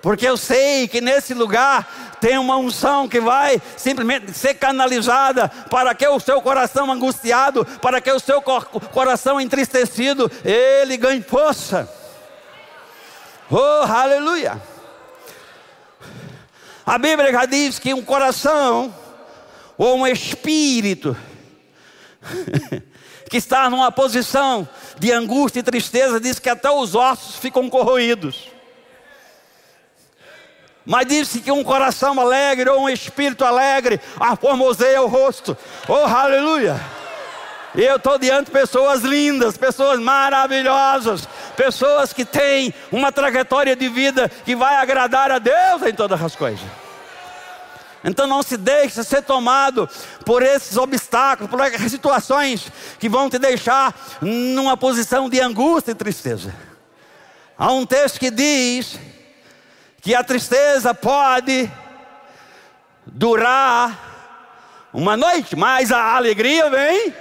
Porque 0.02 0.26
eu 0.26 0.36
sei 0.36 0.88
que 0.88 1.00
nesse 1.00 1.32
lugar 1.32 2.11
tem 2.22 2.38
uma 2.38 2.56
unção 2.56 3.08
que 3.08 3.20
vai 3.20 3.60
simplesmente 3.76 4.32
ser 4.32 4.54
canalizada 4.54 5.48
para 5.68 5.92
que 5.92 6.06
o 6.06 6.20
seu 6.20 6.40
coração 6.40 6.92
angustiado, 6.92 7.64
para 7.82 8.00
que 8.00 8.12
o 8.12 8.20
seu 8.20 8.40
coração 8.40 9.40
entristecido, 9.40 10.30
ele 10.44 10.96
ganhe 10.96 11.20
força. 11.20 11.92
Oh, 13.50 13.84
aleluia! 13.84 14.62
A 16.86 16.96
Bíblia 16.96 17.32
já 17.32 17.44
diz 17.44 17.80
que 17.80 17.92
um 17.92 18.04
coração 18.04 18.94
ou 19.76 19.96
um 19.96 20.06
espírito 20.06 21.16
que 23.28 23.36
está 23.36 23.68
numa 23.68 23.90
posição 23.90 24.68
de 24.96 25.10
angústia 25.10 25.58
e 25.58 25.64
tristeza 25.64 26.20
diz 26.20 26.38
que 26.38 26.48
até 26.48 26.70
os 26.70 26.94
ossos 26.94 27.34
ficam 27.34 27.68
corroídos. 27.68 28.51
Mas 30.84 31.06
disse 31.06 31.40
que 31.40 31.52
um 31.52 31.62
coração 31.62 32.18
alegre 32.18 32.68
ou 32.68 32.82
um 32.82 32.88
espírito 32.88 33.44
alegre 33.44 34.00
aformoseia 34.18 35.00
o 35.00 35.06
rosto. 35.06 35.56
Oh, 35.88 36.04
aleluia! 36.06 36.80
Eu 37.74 37.96
estou 37.96 38.18
diante 38.18 38.46
de 38.46 38.50
pessoas 38.50 39.02
lindas, 39.02 39.56
pessoas 39.56 39.98
maravilhosas, 39.98 41.26
pessoas 41.56 42.12
que 42.12 42.24
têm 42.24 42.74
uma 42.90 43.10
trajetória 43.10 43.74
de 43.74 43.88
vida 43.88 44.30
que 44.44 44.54
vai 44.54 44.76
agradar 44.76 45.30
a 45.30 45.38
Deus 45.38 45.82
em 45.86 45.94
todas 45.94 46.22
as 46.22 46.36
coisas. 46.36 46.66
Então 48.04 48.26
não 48.26 48.42
se 48.42 48.56
deixe 48.56 49.02
ser 49.04 49.22
tomado 49.22 49.88
por 50.26 50.42
esses 50.42 50.76
obstáculos, 50.76 51.50
por 51.50 51.60
essas 51.60 51.90
situações 51.90 52.70
que 52.98 53.08
vão 53.08 53.30
te 53.30 53.38
deixar 53.38 53.94
numa 54.20 54.76
posição 54.76 55.30
de 55.30 55.40
angústia 55.40 55.92
e 55.92 55.94
tristeza. 55.94 56.52
Há 57.56 57.72
um 57.72 57.86
texto 57.86 58.18
que 58.18 58.30
diz 58.30 58.98
que 60.02 60.16
a 60.16 60.24
tristeza 60.24 60.92
pode 60.92 61.70
durar 63.06 64.10
uma 64.92 65.16
noite, 65.16 65.54
mas 65.54 65.92
a 65.92 66.16
alegria 66.16 66.68
vem 66.68 67.14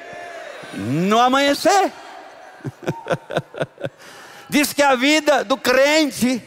no 0.74 1.20
amanhecer. 1.20 1.94
Diz 4.50 4.74
que 4.74 4.82
a 4.82 4.96
vida 4.96 5.44
do 5.44 5.58
crente 5.58 6.42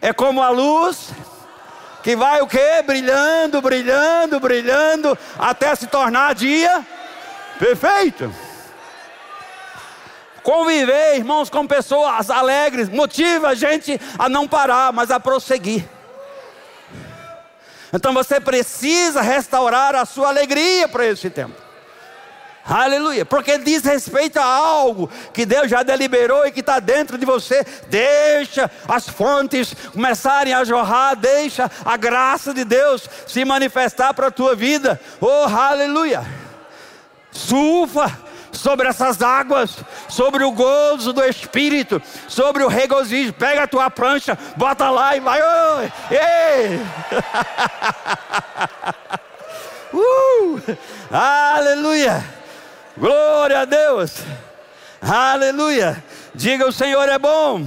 é 0.00 0.14
como 0.14 0.42
a 0.42 0.48
luz 0.48 1.10
que 2.02 2.16
vai 2.16 2.40
o 2.40 2.46
que? 2.46 2.82
Brilhando, 2.82 3.60
brilhando, 3.60 4.40
brilhando, 4.40 5.18
até 5.38 5.74
se 5.74 5.86
tornar 5.88 6.34
dia 6.34 6.86
perfeito. 7.58 8.32
Conviver, 10.46 11.16
irmãos, 11.16 11.50
com 11.50 11.66
pessoas 11.66 12.30
alegres 12.30 12.88
motiva 12.88 13.48
a 13.48 13.54
gente 13.56 14.00
a 14.16 14.28
não 14.28 14.46
parar, 14.46 14.92
mas 14.92 15.10
a 15.10 15.18
prosseguir. 15.18 15.84
Então 17.92 18.14
você 18.14 18.38
precisa 18.38 19.20
restaurar 19.22 19.96
a 19.96 20.04
sua 20.04 20.28
alegria 20.28 20.86
para 20.86 21.04
esse 21.04 21.28
tempo. 21.30 21.56
Aleluia, 22.64 23.26
porque 23.26 23.58
diz 23.58 23.82
respeito 23.82 24.38
a 24.38 24.44
algo 24.44 25.10
que 25.34 25.44
Deus 25.44 25.68
já 25.68 25.82
deliberou 25.82 26.46
e 26.46 26.52
que 26.52 26.60
está 26.60 26.78
dentro 26.78 27.18
de 27.18 27.26
você. 27.26 27.66
Deixa 27.88 28.70
as 28.86 29.08
fontes 29.08 29.74
começarem 29.92 30.54
a 30.54 30.62
jorrar, 30.62 31.16
deixa 31.16 31.68
a 31.84 31.96
graça 31.96 32.54
de 32.54 32.62
Deus 32.62 33.10
se 33.26 33.44
manifestar 33.44 34.14
para 34.14 34.28
a 34.28 34.30
tua 34.30 34.54
vida. 34.54 35.00
Oh, 35.20 35.48
aleluia! 35.48 36.24
Surfa 37.32 38.25
sobre 38.56 38.88
essas 38.88 39.22
águas, 39.22 39.76
sobre 40.08 40.44
o 40.44 40.52
gozo 40.52 41.12
do 41.12 41.22
Espírito, 41.24 42.02
sobre 42.28 42.64
o 42.64 42.68
regozijo. 42.68 43.32
Pega 43.32 43.64
a 43.64 43.68
tua 43.68 43.90
prancha, 43.90 44.38
bota 44.56 44.90
lá 44.90 45.16
e 45.16 45.20
vai. 45.20 45.40
Oh, 45.42 45.80
ei! 46.12 46.80
uh, 49.92 50.62
aleluia! 51.10 52.24
Glória 52.96 53.60
a 53.60 53.64
Deus. 53.66 54.14
Aleluia. 55.02 56.02
Diga: 56.34 56.66
o 56.66 56.72
Senhor 56.72 57.08
é 57.08 57.18
bom. 57.18 57.66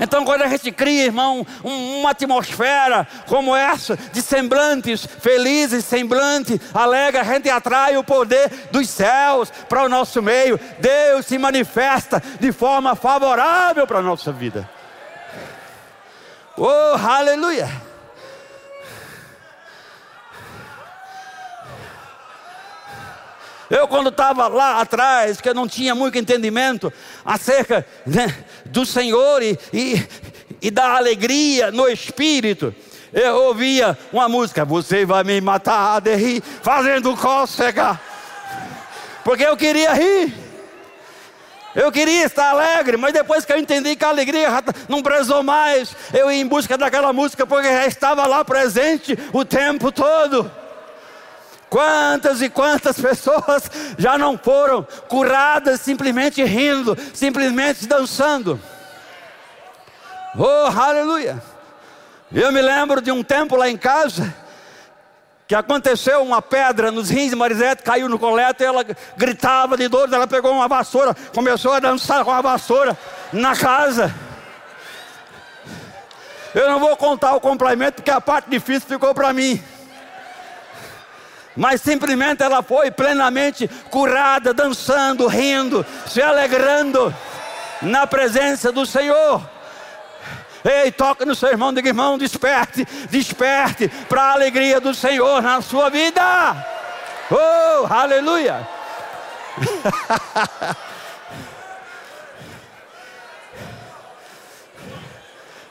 Então, 0.00 0.24
quando 0.24 0.42
a 0.42 0.48
gente 0.48 0.70
cria, 0.70 1.04
irmão, 1.04 1.46
uma 1.62 2.10
atmosfera 2.10 3.06
como 3.26 3.54
essa, 3.54 3.96
de 3.96 4.20
semblantes 4.20 5.06
felizes, 5.20 5.84
semblante 5.84 6.60
alegre, 6.74 7.20
a 7.20 7.24
gente 7.24 7.48
atrai 7.48 7.96
o 7.96 8.04
poder 8.04 8.50
dos 8.70 8.88
céus 8.88 9.50
para 9.68 9.84
o 9.84 9.88
nosso 9.88 10.22
meio. 10.22 10.60
Deus 10.78 11.26
se 11.26 11.38
manifesta 11.38 12.22
de 12.38 12.52
forma 12.52 12.94
favorável 12.94 13.86
para 13.86 13.98
a 13.98 14.02
nossa 14.02 14.32
vida. 14.32 14.68
Oh, 16.56 16.96
aleluia! 16.96 17.85
Eu, 23.68 23.88
quando 23.88 24.10
estava 24.10 24.46
lá 24.46 24.80
atrás, 24.80 25.40
que 25.40 25.48
eu 25.48 25.54
não 25.54 25.66
tinha 25.66 25.94
muito 25.94 26.16
entendimento 26.16 26.92
acerca 27.24 27.84
né, 28.06 28.32
do 28.66 28.86
Senhor 28.86 29.42
e, 29.42 29.58
e, 29.72 30.06
e 30.62 30.70
da 30.70 30.96
alegria 30.96 31.72
no 31.72 31.88
espírito, 31.88 32.72
eu 33.12 33.34
ouvia 33.46 33.98
uma 34.12 34.28
música: 34.28 34.64
Você 34.64 35.04
vai 35.04 35.24
me 35.24 35.40
matar 35.40 36.00
de 36.00 36.14
rir, 36.14 36.42
fazendo 36.62 37.16
cócega, 37.16 38.00
porque 39.24 39.44
eu 39.44 39.56
queria 39.56 39.92
rir. 39.92 40.46
Eu 41.74 41.92
queria 41.92 42.24
estar 42.24 42.50
alegre, 42.50 42.96
mas 42.96 43.12
depois 43.12 43.44
que 43.44 43.52
eu 43.52 43.58
entendi 43.58 43.96
que 43.96 44.04
a 44.04 44.08
alegria 44.08 44.48
não 44.88 45.02
prezou 45.02 45.42
mais, 45.42 45.94
eu 46.14 46.30
ia 46.30 46.40
em 46.40 46.46
busca 46.46 46.78
daquela 46.78 47.12
música, 47.12 47.46
porque 47.46 47.68
já 47.68 47.86
estava 47.86 48.26
lá 48.26 48.42
presente 48.42 49.18
o 49.30 49.44
tempo 49.44 49.92
todo. 49.92 50.50
Quantas 51.76 52.40
e 52.40 52.48
quantas 52.48 52.96
pessoas 52.98 53.70
já 53.98 54.16
não 54.16 54.38
foram 54.38 54.82
curadas 55.08 55.78
simplesmente 55.78 56.42
rindo, 56.42 56.96
simplesmente 57.12 57.86
dançando? 57.86 58.58
Oh, 60.38 60.80
aleluia! 60.80 61.42
Eu 62.32 62.50
me 62.50 62.62
lembro 62.62 63.02
de 63.02 63.12
um 63.12 63.22
tempo 63.22 63.56
lá 63.56 63.68
em 63.68 63.76
casa 63.76 64.34
que 65.46 65.54
aconteceu 65.54 66.22
uma 66.22 66.40
pedra 66.40 66.90
nos 66.90 67.10
rins 67.10 67.28
de 67.28 67.36
Marisete, 67.36 67.82
caiu 67.82 68.08
no 68.08 68.18
colete, 68.18 68.64
ela 68.64 68.82
gritava 69.14 69.76
de 69.76 69.86
dor, 69.86 70.10
ela 70.10 70.26
pegou 70.26 70.52
uma 70.52 70.66
vassoura, 70.66 71.14
começou 71.34 71.74
a 71.74 71.78
dançar 71.78 72.24
com 72.24 72.32
a 72.32 72.40
vassoura 72.40 72.96
na 73.34 73.54
casa. 73.54 74.14
Eu 76.54 76.70
não 76.70 76.80
vou 76.80 76.96
contar 76.96 77.34
o 77.34 77.40
complemento 77.40 77.96
porque 77.96 78.10
a 78.10 78.18
parte 78.18 78.48
difícil 78.48 78.88
ficou 78.88 79.12
para 79.12 79.30
mim 79.34 79.62
mas 81.56 81.80
simplesmente 81.80 82.42
ela 82.42 82.62
foi 82.62 82.90
plenamente 82.90 83.68
curada, 83.90 84.52
dançando, 84.52 85.26
rindo, 85.26 85.84
se 86.06 86.20
alegrando 86.20 87.14
na 87.82 88.06
presença 88.06 88.70
do 88.70 88.84
Senhor. 88.84 89.42
Ei, 90.64 90.90
toca 90.90 91.24
no 91.24 91.34
seu 91.34 91.50
irmão, 91.50 91.72
diga 91.72 91.88
irmão, 91.88 92.18
desperte, 92.18 92.84
desperte 93.08 93.88
para 94.08 94.22
a 94.22 94.32
alegria 94.32 94.80
do 94.80 94.92
Senhor 94.92 95.40
na 95.40 95.60
sua 95.60 95.88
vida. 95.88 96.22
Oh, 97.30 97.86
aleluia! 97.88 98.68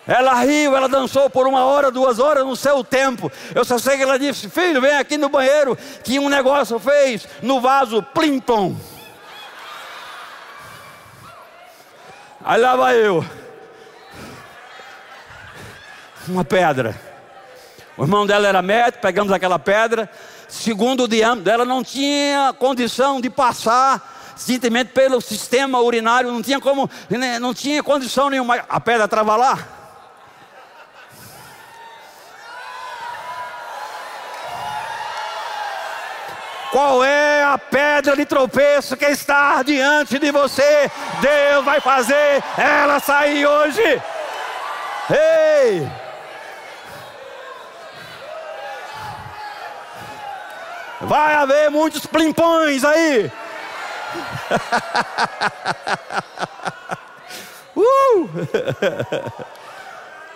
Ela 0.08 0.36
riu, 0.36 0.76
ela 0.76 0.88
dançou 0.88 1.30
por 1.30 1.48
uma 1.48 1.66
hora, 1.66 1.90
duas 1.90 2.20
horas 2.20 2.46
no 2.46 2.56
seu 2.56 2.84
tempo. 2.84 3.32
Eu 3.56 3.66
só 3.66 3.80
sei 3.80 3.98
que 3.98 4.04
ela 4.04 4.20
disse: 4.20 4.50
Filho, 4.50 4.80
vem 4.80 4.96
aqui 4.96 5.18
no 5.18 5.30
banheiro, 5.30 5.76
que 6.04 6.20
um 6.20 6.30
negócio 6.30 6.78
fez 6.78 7.28
no 7.42 7.60
vaso, 7.60 8.04
plim-pom. 8.14 8.76
Aí 12.44 12.62
lá 12.62 12.76
vai 12.76 12.96
eu. 12.96 13.26
Uma 16.28 16.44
pedra. 16.44 16.96
O 17.98 18.04
irmão 18.04 18.28
dela 18.28 18.48
era 18.48 18.62
médico, 18.62 19.02
pegamos 19.02 19.32
aquela 19.34 19.58
pedra. 19.58 20.08
Segundo 20.48 21.06
o 21.06 21.08
diâmetro 21.08 21.44
dela, 21.44 21.66
não 21.66 21.84
tinha 21.84 22.54
condição 22.60 23.20
de 23.20 23.32
passar 23.32 24.34
simplesmente 24.36 24.92
pelo 24.92 25.20
sistema 25.22 25.80
urinário, 25.80 26.32
não 26.32 26.42
tinha 26.42 26.60
como, 26.60 26.90
né, 27.10 27.40
não 27.40 27.54
tinha 27.54 27.82
condição 27.82 28.30
nenhuma. 28.30 28.64
A 28.70 28.80
pedra 28.80 29.06
estava 29.06 29.36
lá. 29.36 29.85
Qual 36.76 37.02
é 37.06 37.42
a 37.42 37.58
pedra 37.58 38.18
de 38.18 38.26
tropeço 38.26 38.98
que 38.98 39.06
está 39.06 39.64
diante 39.64 40.20
de 40.20 40.30
você? 40.30 40.92
Deus 41.22 41.64
vai 41.64 41.80
fazer 41.80 42.44
ela 42.58 43.00
sair 43.00 43.46
hoje. 43.48 43.82
Ei! 45.10 45.90
Vai 51.00 51.36
haver 51.36 51.72
muitos 51.72 52.06
plimpões 52.06 52.84
aí. 52.84 53.32
uh! 57.74 58.30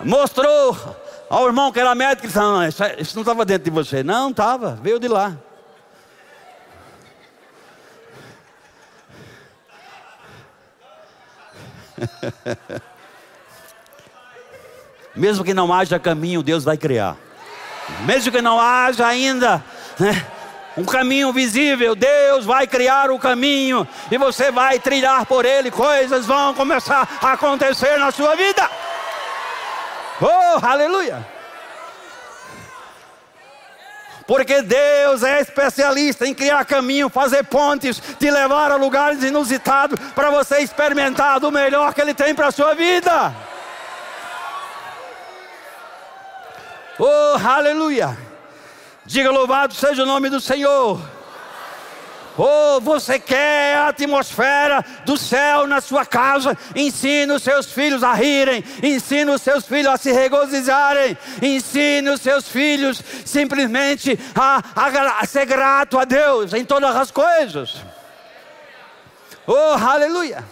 Mostrou 0.02 0.96
ao 1.28 1.46
irmão 1.46 1.70
que 1.70 1.80
era 1.80 1.94
médico, 1.94 2.26
disse, 2.26 2.38
não, 2.38 2.66
isso 2.66 3.14
não 3.14 3.20
estava 3.20 3.44
dentro 3.44 3.64
de 3.64 3.70
você. 3.70 4.02
Não, 4.02 4.30
estava, 4.30 4.78
veio 4.80 4.98
de 4.98 5.06
lá. 5.06 5.36
Mesmo 15.14 15.44
que 15.44 15.54
não 15.54 15.72
haja 15.72 15.98
caminho, 15.98 16.42
Deus 16.42 16.64
vai 16.64 16.76
criar. 16.76 17.16
Mesmo 18.04 18.30
que 18.30 18.40
não 18.40 18.60
haja 18.60 19.06
ainda 19.06 19.62
né, 19.98 20.24
um 20.76 20.84
caminho 20.84 21.32
visível, 21.32 21.94
Deus 21.94 22.44
vai 22.44 22.66
criar 22.66 23.10
o 23.10 23.18
caminho 23.18 23.86
e 24.10 24.16
você 24.16 24.50
vai 24.50 24.78
trilhar 24.78 25.26
por 25.26 25.44
ele. 25.44 25.70
Coisas 25.70 26.26
vão 26.26 26.54
começar 26.54 27.18
a 27.20 27.32
acontecer 27.32 27.98
na 27.98 28.10
sua 28.10 28.36
vida. 28.36 28.70
Oh, 30.20 30.64
aleluia! 30.64 31.39
Porque 34.30 34.62
Deus 34.62 35.24
é 35.24 35.40
especialista 35.40 36.24
em 36.24 36.32
criar 36.32 36.64
caminho, 36.64 37.10
fazer 37.10 37.42
pontes, 37.42 38.00
te 38.16 38.30
levar 38.30 38.70
a 38.70 38.76
lugares 38.76 39.24
inusitados 39.24 39.98
para 40.14 40.30
você 40.30 40.58
experimentar 40.58 41.40
do 41.40 41.50
melhor 41.50 41.92
que 41.92 42.00
Ele 42.00 42.14
tem 42.14 42.32
para 42.32 42.46
a 42.46 42.52
sua 42.52 42.72
vida. 42.72 43.34
Oh, 46.96 47.44
aleluia! 47.44 48.16
Diga 49.04 49.32
louvado 49.32 49.74
seja 49.74 50.04
o 50.04 50.06
nome 50.06 50.30
do 50.30 50.40
Senhor. 50.40 51.00
Oh, 52.38 52.80
você 52.80 53.18
quer 53.18 53.76
a 53.76 53.88
atmosfera 53.88 54.84
do 55.04 55.16
céu 55.16 55.66
na 55.66 55.80
sua 55.80 56.06
casa? 56.06 56.56
Ensine 56.74 57.32
os 57.32 57.42
seus 57.42 57.72
filhos 57.72 58.02
a 58.02 58.14
rirem, 58.14 58.64
ensine 58.82 59.30
os 59.30 59.42
seus 59.42 59.66
filhos 59.66 59.92
a 59.92 59.96
se 59.96 60.12
regozijarem, 60.12 61.18
ensine 61.42 62.08
os 62.08 62.20
seus 62.20 62.48
filhos 62.48 63.02
simplesmente 63.24 64.18
a, 64.34 64.62
a, 64.74 65.20
a 65.20 65.26
ser 65.26 65.44
grato 65.46 65.98
a 65.98 66.04
Deus 66.04 66.52
em 66.54 66.64
todas 66.64 66.94
as 66.94 67.10
coisas. 67.10 67.76
Oh, 69.46 69.74
aleluia! 69.74 70.44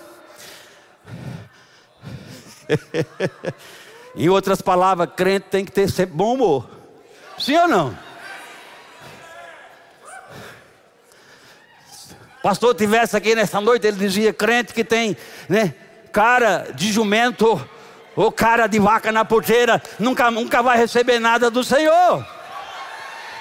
em 4.17 4.29
outras 4.29 4.61
palavras, 4.61 5.09
crente 5.17 5.47
tem 5.51 5.65
que 5.65 5.73
ter 5.73 5.89
sempre 5.91 6.17
bom 6.17 6.35
humor. 6.35 6.69
Sim 7.39 7.57
ou 7.57 7.69
não? 7.69 8.08
Pastor 12.43 12.75
tivesse 12.75 13.17
aqui 13.17 13.35
nessa 13.35 13.61
noite, 13.61 13.87
ele 13.87 13.97
dizia: 13.97 14.33
crente 14.33 14.73
que 14.73 14.85
tem 14.85 15.17
né, 15.49 15.75
cara 16.13 16.69
de 16.75 16.93
jumento 16.93 17.69
ou 18.17 18.33
cara 18.33 18.67
de 18.67 18.79
vaca 18.79 19.13
na 19.13 19.25
porteira, 19.25 19.81
nunca, 19.99 20.31
nunca 20.31 20.63
vai 20.63 20.77
receber 20.77 21.19
nada 21.19 21.51
do 21.51 21.63
Senhor. 21.63 22.27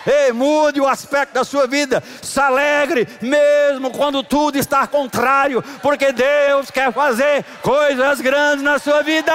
Ei, 0.06 0.32
mude 0.32 0.80
o 0.80 0.88
aspecto 0.88 1.34
da 1.34 1.44
sua 1.44 1.68
vida, 1.68 2.02
se 2.22 2.40
alegre, 2.40 3.06
mesmo 3.22 3.92
quando 3.92 4.24
tudo 4.24 4.58
está 4.58 4.88
contrário, 4.88 5.62
porque 5.82 6.14
Deus 6.14 6.72
quer 6.72 6.94
fazer 6.94 7.44
coisas 7.62 8.22
grandes 8.22 8.64
na 8.64 8.80
sua 8.80 9.04
vida. 9.04 9.34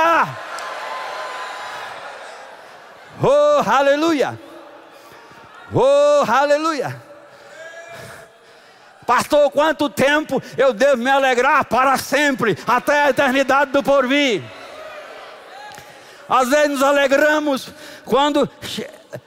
Oh, 3.22 3.70
aleluia! 3.70 4.38
Oh, 5.74 6.24
aleluia! 6.26 7.11
Pastor, 9.06 9.50
quanto 9.50 9.88
tempo 9.88 10.42
eu 10.56 10.72
devo 10.72 10.98
me 10.98 11.10
alegrar 11.10 11.64
para 11.64 11.96
sempre, 11.96 12.56
até 12.66 13.04
a 13.04 13.10
eternidade 13.10 13.72
do 13.72 13.82
porvir? 13.82 14.42
Às 16.28 16.48
vezes 16.48 16.70
nos 16.70 16.82
alegramos 16.82 17.68
quando 18.04 18.48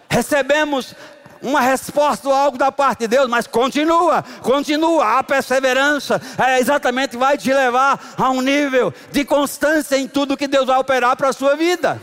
recebemos 0.10 0.96
uma 1.42 1.62
resposta 1.62 2.28
ou 2.28 2.34
algo 2.34 2.58
da 2.58 2.72
parte 2.72 3.02
de 3.02 3.08
Deus, 3.08 3.28
mas 3.28 3.46
continua, 3.46 4.24
continua, 4.42 5.20
a 5.20 5.24
perseverança 5.24 6.20
é 6.38 6.60
exatamente 6.60 7.16
vai 7.16 7.38
te 7.38 7.54
levar 7.54 8.00
a 8.18 8.30
um 8.32 8.42
nível 8.42 8.94
de 9.12 9.24
constância 9.24 9.96
em 9.96 10.08
tudo 10.08 10.38
que 10.38 10.48
Deus 10.48 10.66
vai 10.66 10.80
operar 10.80 11.16
para 11.16 11.30
a 11.30 11.34
sua 11.34 11.56
vida. 11.56 12.02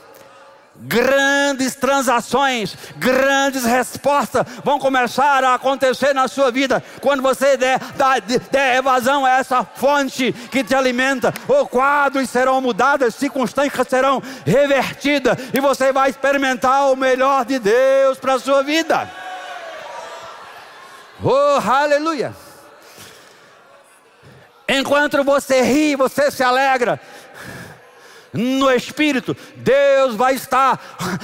Grandes 0.78 1.74
transações, 1.74 2.76
grandes 2.98 3.64
respostas 3.64 4.46
vão 4.64 4.78
começar 4.78 5.42
a 5.42 5.54
acontecer 5.54 6.14
na 6.14 6.28
sua 6.28 6.52
vida 6.52 6.84
quando 7.00 7.22
você 7.22 7.56
der, 7.56 7.80
der, 8.52 8.76
evasão 8.76 9.26
a 9.26 9.32
essa 9.32 9.64
fonte 9.64 10.34
que 10.52 10.66
te 10.66 10.76
alimenta. 10.76 11.34
Os 11.48 11.70
quadros 11.70 12.30
serão 12.30 12.60
mudados, 12.60 13.16
circunstâncias 13.16 13.88
serão 13.88 14.22
revertidas 14.46 15.38
e 15.54 15.62
você 15.62 15.94
vai 15.94 16.10
experimentar 16.10 16.92
o 16.92 16.96
melhor 16.98 17.46
de 17.46 17.58
Deus 17.58 18.18
para 18.18 18.34
a 18.34 18.40
sua 18.40 18.62
vida. 18.62 19.25
Oh, 21.28 21.60
aleluia! 21.68 22.36
Enquanto 24.70 25.24
você 25.24 25.60
ri, 25.64 25.96
você 25.96 26.30
se 26.30 26.44
alegra. 26.44 27.02
No 28.32 28.70
Espírito, 28.70 29.36
Deus 29.56 30.14
vai 30.14 30.36
estar 30.36 30.80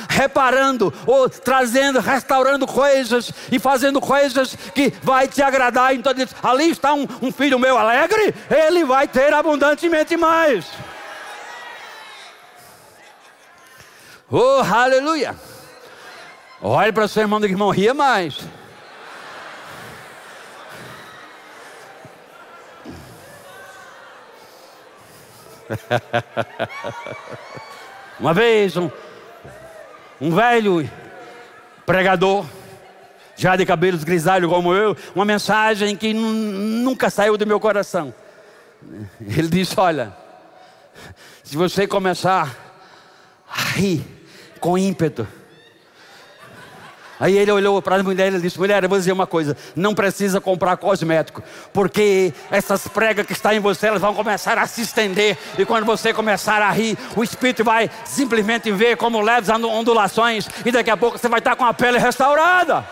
reparando, 0.10 0.92
ou 1.06 1.30
trazendo, 1.30 2.00
restaurando 2.00 2.66
coisas 2.66 3.32
e 3.52 3.60
fazendo 3.60 4.02
coisas 4.02 4.56
que 4.74 4.92
vai 5.04 5.28
te 5.28 5.44
agradar. 5.44 5.94
Então, 5.94 6.14
ali 6.42 6.72
está 6.72 6.96
um, 6.96 7.08
um 7.22 7.32
filho 7.32 7.60
meu 7.60 7.78
alegre, 7.78 8.34
ele 8.50 8.84
vai 8.84 9.08
ter 9.08 9.32
abundantemente 9.32 10.18
mais. 10.18 10.66
Oh, 14.32 14.64
aleluia! 14.64 15.36
Olhe 16.60 16.92
para 16.92 17.06
o 17.06 17.08
seu 17.08 17.22
irmão 17.22 17.40
do 17.40 17.46
irmão, 17.46 17.70
ria 17.70 17.94
mais. 17.94 18.40
Uma 28.20 28.34
vez, 28.34 28.76
um, 28.78 28.90
um 30.20 30.36
velho 30.36 30.90
pregador, 31.86 32.46
já 33.36 33.56
de 33.56 33.64
cabelos 33.66 34.04
grisalhos 34.04 34.50
como 34.50 34.74
eu, 34.74 34.98
uma 35.16 35.26
mensagem 35.26 35.96
que 35.96 36.14
nunca 36.14 37.10
saiu 37.10 37.38
do 37.38 37.48
meu 37.48 37.60
coração. 37.60 38.14
Ele 39.20 39.48
disse: 39.48 39.80
Olha, 39.80 40.16
se 41.44 41.58
você 41.58 41.88
começar 41.88 42.56
a 43.48 43.62
rir 43.76 44.04
com 44.60 44.78
ímpeto, 44.78 45.28
Aí 47.22 47.38
ele 47.38 47.52
olhou 47.52 47.80
para 47.84 47.98
a 47.98 48.04
mulher 48.04 48.34
e 48.34 48.42
disse: 48.42 48.58
Mulher, 48.58 48.82
eu 48.82 48.90
vou 48.90 48.98
dizer 48.98 49.12
uma 49.12 49.28
coisa: 49.28 49.56
não 49.76 49.94
precisa 49.94 50.42
comprar 50.42 50.76
cosmético, 50.76 51.44
porque 51.72 52.34
essas 52.50 52.88
pregas 52.88 53.28
que 53.28 53.34
estão 53.34 53.54
em 53.54 53.60
você 53.60 53.86
elas 53.86 54.02
vão 54.02 54.16
começar 54.16 54.58
a 54.58 54.66
se 54.66 54.82
estender. 54.82 55.38
E 55.56 55.64
quando 55.64 55.86
você 55.86 56.16
começar 56.16 56.64
a 56.64 56.72
rir, 56.72 56.98
o 57.16 57.24
espírito 57.24 57.64
vai 57.64 57.92
simplesmente 58.06 58.72
ver 58.72 58.98
como 58.98 59.22
leves 59.22 59.50
ondulações, 59.50 60.50
e 60.66 60.72
daqui 60.72 60.90
a 60.90 60.98
pouco 60.98 61.20
você 61.20 61.30
vai 61.30 61.38
estar 61.38 61.56
com 61.56 61.64
a 61.64 61.76
pele 61.76 62.00
restaurada. 62.00 62.84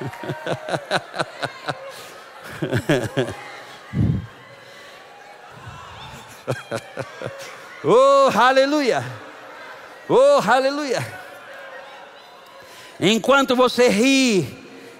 oh, 7.84 8.30
aleluia! 8.34 9.04
Oh, 10.08 10.40
aleluia! 10.50 11.21
Enquanto 13.02 13.56
você 13.56 13.88
ri, 13.88 14.48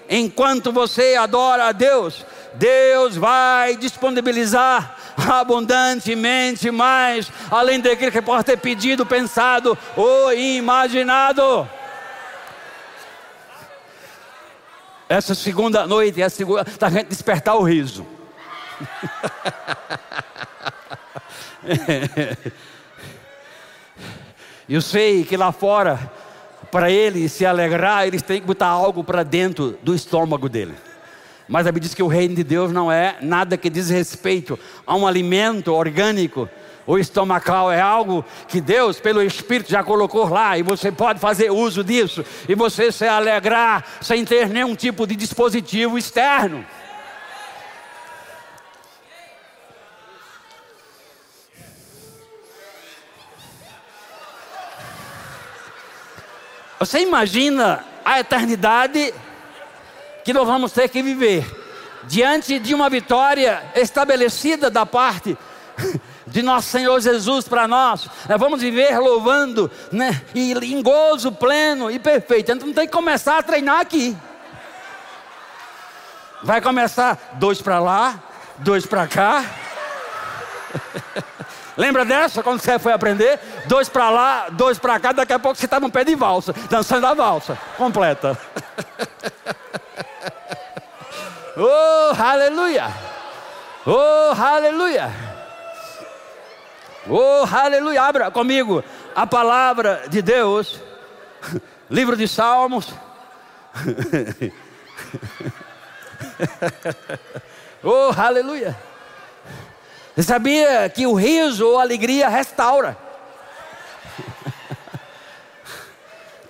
enquanto 0.09 0.73
você 0.73 1.15
adora 1.15 1.69
a 1.69 1.71
Deus, 1.71 2.25
Deus 2.55 3.15
vai 3.15 3.77
disponibilizar 3.77 4.97
abundantemente 5.15 6.69
mais, 6.69 7.31
além 7.49 7.79
daquilo 7.79 8.11
que 8.11 8.21
pode 8.21 8.43
ter 8.43 8.57
pedido, 8.57 9.05
pensado 9.05 9.77
ou 9.95 10.33
imaginado. 10.33 11.67
Essa 15.07 15.33
segunda 15.33 15.87
noite 15.87 16.21
é 16.21 16.25
a 16.25 16.29
segunda 16.29 16.63
da 16.63 16.89
gente 16.89 17.07
despertar 17.07 17.55
o 17.55 17.63
riso. 17.63 18.05
Eu 24.67 24.81
sei 24.81 25.23
que 25.23 25.37
lá 25.37 25.51
fora, 25.51 26.11
para 26.73 26.89
ele 26.89 27.29
se 27.29 27.45
alegrar, 27.45 28.07
eles 28.07 28.23
têm 28.23 28.41
que 28.41 28.47
botar 28.47 28.65
algo 28.65 29.03
para 29.03 29.21
dentro 29.21 29.77
do 29.83 29.93
estômago 29.93 30.49
dele. 30.49 30.73
Mas 31.47 31.67
a 31.67 31.71
Bíblia 31.71 31.81
diz 31.81 31.93
que 31.93 32.01
o 32.01 32.07
reino 32.07 32.33
de 32.33 32.43
Deus 32.43 32.71
não 32.71 32.91
é 32.91 33.17
nada 33.21 33.55
que 33.55 33.69
diz 33.69 33.91
respeito 33.91 34.57
a 34.83 34.95
um 34.95 35.05
alimento 35.05 35.71
orgânico 35.71 36.49
ou 36.87 36.97
estomacal, 36.97 37.71
é 37.71 37.79
algo 37.79 38.25
que 38.47 38.59
Deus, 38.59 38.99
pelo 38.99 39.21
Espírito, 39.21 39.69
já 39.69 39.83
colocou 39.83 40.27
lá 40.27 40.57
e 40.57 40.63
você 40.63 40.91
pode 40.91 41.19
fazer 41.19 41.51
uso 41.51 41.83
disso 41.83 42.25
e 42.49 42.55
você 42.55 42.91
se 42.91 43.05
alegrar 43.05 43.85
sem 44.01 44.25
ter 44.25 44.49
nenhum 44.49 44.73
tipo 44.73 45.05
de 45.05 45.15
dispositivo 45.15 45.95
externo. 45.95 46.65
Você 56.83 56.99
imagina 56.99 57.85
a 58.03 58.19
eternidade 58.19 59.13
que 60.25 60.33
nós 60.33 60.45
vamos 60.45 60.73
ter 60.73 60.89
que 60.89 61.01
viver 61.01 61.49
diante 62.03 62.59
de 62.59 62.75
uma 62.75 62.89
vitória 62.89 63.63
estabelecida 63.73 64.69
da 64.69 64.85
parte 64.85 65.37
de 66.27 66.41
nosso 66.41 66.67
Senhor 66.67 66.99
Jesus 66.99 67.47
para 67.47 67.69
nós. 67.69 68.09
Nós 68.27 68.37
vamos 68.37 68.59
viver 68.59 68.99
louvando, 68.99 69.71
né? 69.93 70.23
E 70.35 70.51
em 70.51 70.83
gozo 70.83 71.31
pleno 71.31 71.89
e 71.89 71.99
perfeito. 71.99 72.51
Então 72.51 72.73
tem 72.73 72.85
que 72.85 72.91
começar 72.91 73.37
a 73.37 73.43
treinar 73.43 73.79
aqui. 73.79 74.13
Vai 76.43 76.59
começar 76.59 77.17
dois 77.35 77.61
para 77.61 77.79
lá, 77.79 78.21
dois 78.57 78.85
para 78.85 79.07
cá. 79.07 79.41
Lembra 81.75 82.05
dessa 82.05 82.43
quando 82.43 82.61
você 82.61 82.77
foi 82.77 82.93
aprender? 82.93 83.39
Dois 83.65 83.89
para 83.89 84.09
lá, 84.09 84.49
dois 84.49 84.77
para 84.77 84.99
cá, 84.99 85.11
daqui 85.11 85.33
a 85.33 85.39
pouco 85.39 85.57
você 85.57 85.65
está 85.65 85.79
no 85.79 85.91
pé 85.91 86.03
de 86.03 86.15
valsa, 86.15 86.53
dançando 86.69 87.07
a 87.07 87.13
valsa 87.13 87.57
completa. 87.77 88.37
oh, 91.57 92.21
aleluia! 92.21 92.91
Oh, 93.85 94.33
aleluia! 94.39 95.11
Oh, 97.09 97.43
aleluia! 97.51 98.03
Abra 98.03 98.31
comigo 98.31 98.83
a 99.15 99.25
palavra 99.25 100.03
de 100.09 100.21
Deus, 100.21 100.79
livro 101.89 102.15
de 102.15 102.27
Salmos. 102.27 102.93
oh, 107.83 108.11
aleluia! 108.15 108.92
Você 110.15 110.21
sabia 110.21 110.87
que 110.89 111.07
o 111.07 111.15
riso 111.15 111.67
ou 111.67 111.79
a 111.79 111.81
alegria 111.81 112.29
restaura? 112.29 112.95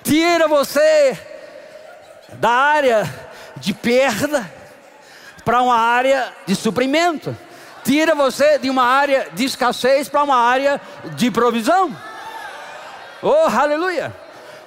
Tira 0.04 0.50
você 0.50 1.18
da 2.34 2.50
área 2.50 3.10
de 3.56 3.74
perda 3.74 4.52
para 5.46 5.62
uma 5.62 5.78
área 5.78 6.34
de 6.46 6.56
suprimento. 6.56 7.36
Tira 7.86 8.14
você 8.14 8.58
de 8.60 8.70
uma 8.70 8.84
área 8.84 9.30
de 9.32 9.46
escassez 9.46 10.10
para 10.10 10.24
uma 10.24 10.36
área 10.36 10.82
de 11.16 11.32
provisão. 11.32 11.96
Oh, 13.22 13.48
aleluia! 13.48 14.14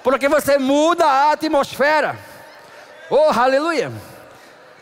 Porque 0.02 0.26
você 0.26 0.56
muda 0.56 1.04
a 1.04 1.32
atmosfera. 1.32 2.18
Oh, 3.10 3.28
aleluia! 3.28 3.92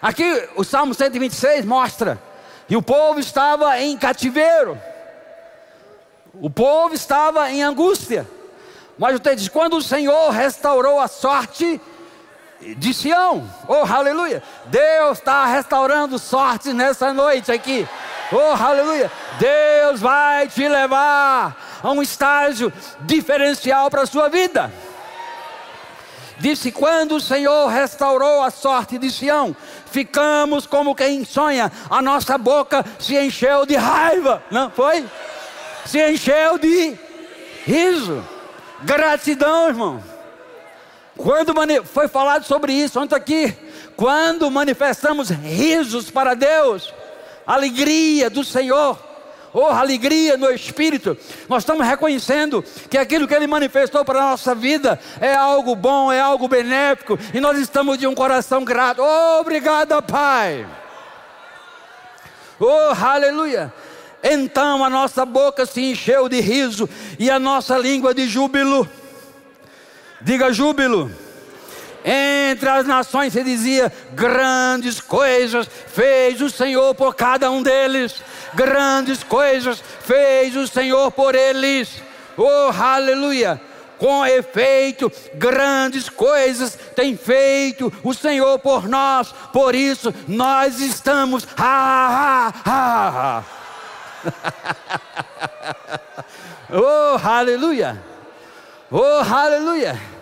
Aqui 0.01 0.49
o 0.55 0.63
Salmo 0.63 0.95
126 0.95 1.65
mostra 1.65 2.17
e 2.69 2.77
o 2.77 2.83
povo 2.83 3.21
estava 3.21 3.79
em 3.81 3.97
cativeiro. 3.97 4.81
O 6.35 6.51
povo 6.51 6.95
estava 6.95 7.51
em 7.51 7.63
angústia. 7.63 8.27
Mas 8.99 9.17
o 9.17 9.21
texto 9.21 9.39
diz: 9.39 9.49
quando 9.49 9.77
o 9.77 9.83
Senhor 9.83 10.31
restaurou 10.31 11.01
a 11.01 11.09
sorte 11.09 11.81
de 12.61 12.95
Sião, 12.95 13.49
oh 13.69 13.85
aleluia, 13.93 14.43
Deus 14.67 15.19
está 15.19 15.45
restaurando 15.47 16.19
sorte 16.19 16.73
nessa 16.73 17.13
noite 17.13 17.53
aqui, 17.53 17.87
oh 18.33 18.65
aleluia, 18.65 19.11
Deus 19.39 20.01
vai 20.01 20.49
te 20.49 20.67
levar 20.67 21.81
a 21.83 21.91
um 21.91 22.01
estágio 22.01 22.73
diferencial 23.01 23.91
para 23.91 24.03
a 24.03 24.07
sua 24.07 24.29
vida. 24.29 24.73
Disse: 26.39 26.73
quando 26.73 27.17
o 27.17 27.21
Senhor 27.21 27.69
restaurou 27.69 28.43
a 28.43 28.51
sorte 28.51 28.99
de 28.99 29.11
Sião, 29.11 29.57
ficamos 29.91 30.67
como 30.67 30.95
quem 30.95 31.25
sonha, 31.25 31.71
a 31.89 32.03
nossa 32.03 32.37
boca 32.37 32.85
se 32.99 33.17
encheu 33.17 33.65
de 33.65 33.77
raiva, 33.77 34.43
não 34.51 34.71
foi? 34.71 35.05
Se 35.87 36.01
encheu 36.11 36.59
de 36.59 36.99
riso, 37.65 38.25
gratidão, 38.83 39.69
irmão. 39.69 40.03
Quando 41.17 41.55
foi 41.85 42.09
falado 42.09 42.45
sobre 42.45 42.73
isso 42.73 43.01
ontem 43.01 43.15
aqui, 43.15 43.57
quando 43.97 44.51
manifestamos 44.51 45.31
risos 45.31 46.11
para 46.11 46.35
Deus, 46.35 46.93
alegria 47.47 48.29
do 48.29 48.43
Senhor, 48.43 48.99
oh 49.55 49.67
alegria 49.67 50.37
no 50.37 50.51
Espírito, 50.51 51.17
nós 51.49 51.63
estamos 51.63 51.87
reconhecendo 51.87 52.63
que 52.91 52.99
aquilo 52.99 53.27
que 53.27 53.35
Ele 53.35 53.47
manifestou 53.47 54.05
para 54.05 54.19
a 54.19 54.31
nossa 54.31 54.55
vida 54.55 55.01
é 55.21 55.35
algo 55.35 55.75
bom, 55.75 56.13
é 56.13 56.21
algo 56.21 56.49
benéfico, 56.49 57.19
e 57.33 57.41
nós 57.41 57.59
estamos 57.59 57.97
de 57.97 58.07
um 58.07 58.15
coração 58.15 58.65
grato. 58.65 59.01
Oh, 59.01 59.41
obrigado, 59.41 60.03
Pai. 60.03 60.67
Oh, 62.59 62.93
aleluia. 63.01 63.73
Então 64.23 64.83
a 64.85 64.91
nossa 64.91 65.25
boca 65.25 65.67
se 65.67 65.83
encheu 65.83 66.29
de 66.29 66.41
riso 66.41 66.89
e 67.19 67.31
a 67.31 67.39
nossa 67.39 67.77
língua 67.77 68.15
de 68.15 68.27
júbilo. 68.27 68.89
Diga 70.21 70.51
júbilo. 70.51 71.24
Entre 72.05 72.69
as 72.69 72.87
nações 72.87 73.33
se 73.33 73.43
dizia: 73.43 73.93
grandes 74.13 75.01
coisas 75.01 75.69
fez 75.89 76.41
o 76.41 76.51
Senhor 76.51 76.95
por 76.95 77.15
cada 77.15 77.51
um 77.51 77.63
deles 77.63 78.23
grandes 78.55 79.23
coisas 79.23 79.83
fez 80.01 80.57
o 80.57 80.67
Senhor 80.67 81.11
por 81.11 81.35
eles. 81.35 82.03
Oh, 82.37 82.71
aleluia! 82.73 83.61
Com 83.99 84.27
efeito, 84.27 85.11
grandes 85.35 86.09
coisas 86.09 86.77
tem 86.97 87.17
feito 87.17 87.93
o 88.03 88.13
Senhor 88.13 88.59
por 88.59 88.89
nós, 88.89 89.33
por 89.53 89.75
isso 89.75 90.13
nós 90.27 90.81
estamos. 90.81 91.47
Ha, 91.57 92.53
ha, 92.65 93.45
ha. 93.45 93.45
oh, 96.71 97.29
aleluia! 97.29 98.03
Oh, 98.91 99.35
aleluia! 99.35 100.14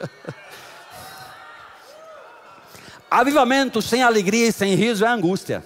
Avivamento 3.10 3.82
sem 3.82 4.02
alegria 4.02 4.48
e 4.48 4.52
sem 4.52 4.74
riso 4.76 5.04
é 5.04 5.08
angústia. 5.08 5.64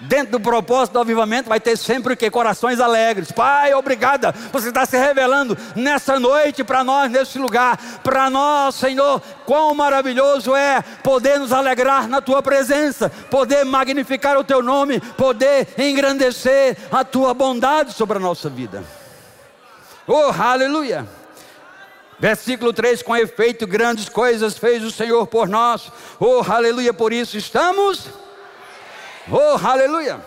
Dentro 0.00 0.32
do 0.32 0.40
propósito 0.40 0.94
do 0.94 1.00
avivamento 1.00 1.48
vai 1.48 1.60
ter 1.60 1.76
sempre 1.78 2.14
o 2.14 2.16
que? 2.16 2.30
Corações 2.30 2.80
alegres. 2.80 3.30
Pai, 3.30 3.72
obrigada. 3.74 4.32
Você 4.52 4.68
está 4.68 4.84
se 4.84 4.98
revelando 4.98 5.56
nessa 5.76 6.18
noite 6.18 6.64
para 6.64 6.82
nós, 6.82 7.10
nesse 7.10 7.38
lugar. 7.38 7.76
Para 8.02 8.28
nós, 8.28 8.74
Senhor, 8.74 9.22
quão 9.46 9.74
maravilhoso 9.74 10.54
é 10.54 10.82
poder 11.02 11.38
nos 11.38 11.52
alegrar 11.52 12.08
na 12.08 12.20
tua 12.20 12.42
presença, 12.42 13.08
poder 13.30 13.64
magnificar 13.64 14.36
o 14.36 14.44
teu 14.44 14.62
nome, 14.62 15.00
poder 15.00 15.68
engrandecer 15.78 16.76
a 16.90 17.04
tua 17.04 17.32
bondade 17.32 17.92
sobre 17.92 18.18
a 18.18 18.20
nossa 18.20 18.50
vida. 18.50 18.82
Oh, 20.06 20.32
aleluia. 20.36 21.06
Versículo 22.18 22.72
3: 22.72 23.02
Com 23.02 23.16
efeito, 23.16 23.66
grandes 23.66 24.08
coisas 24.08 24.56
fez 24.56 24.82
o 24.82 24.90
Senhor 24.90 25.26
por 25.26 25.48
nós. 25.48 25.90
Oh, 26.20 26.42
aleluia. 26.48 26.92
Por 26.92 27.12
isso 27.12 27.36
estamos 27.36 28.08
Oh, 29.30 29.66
aleluia! 29.66 30.20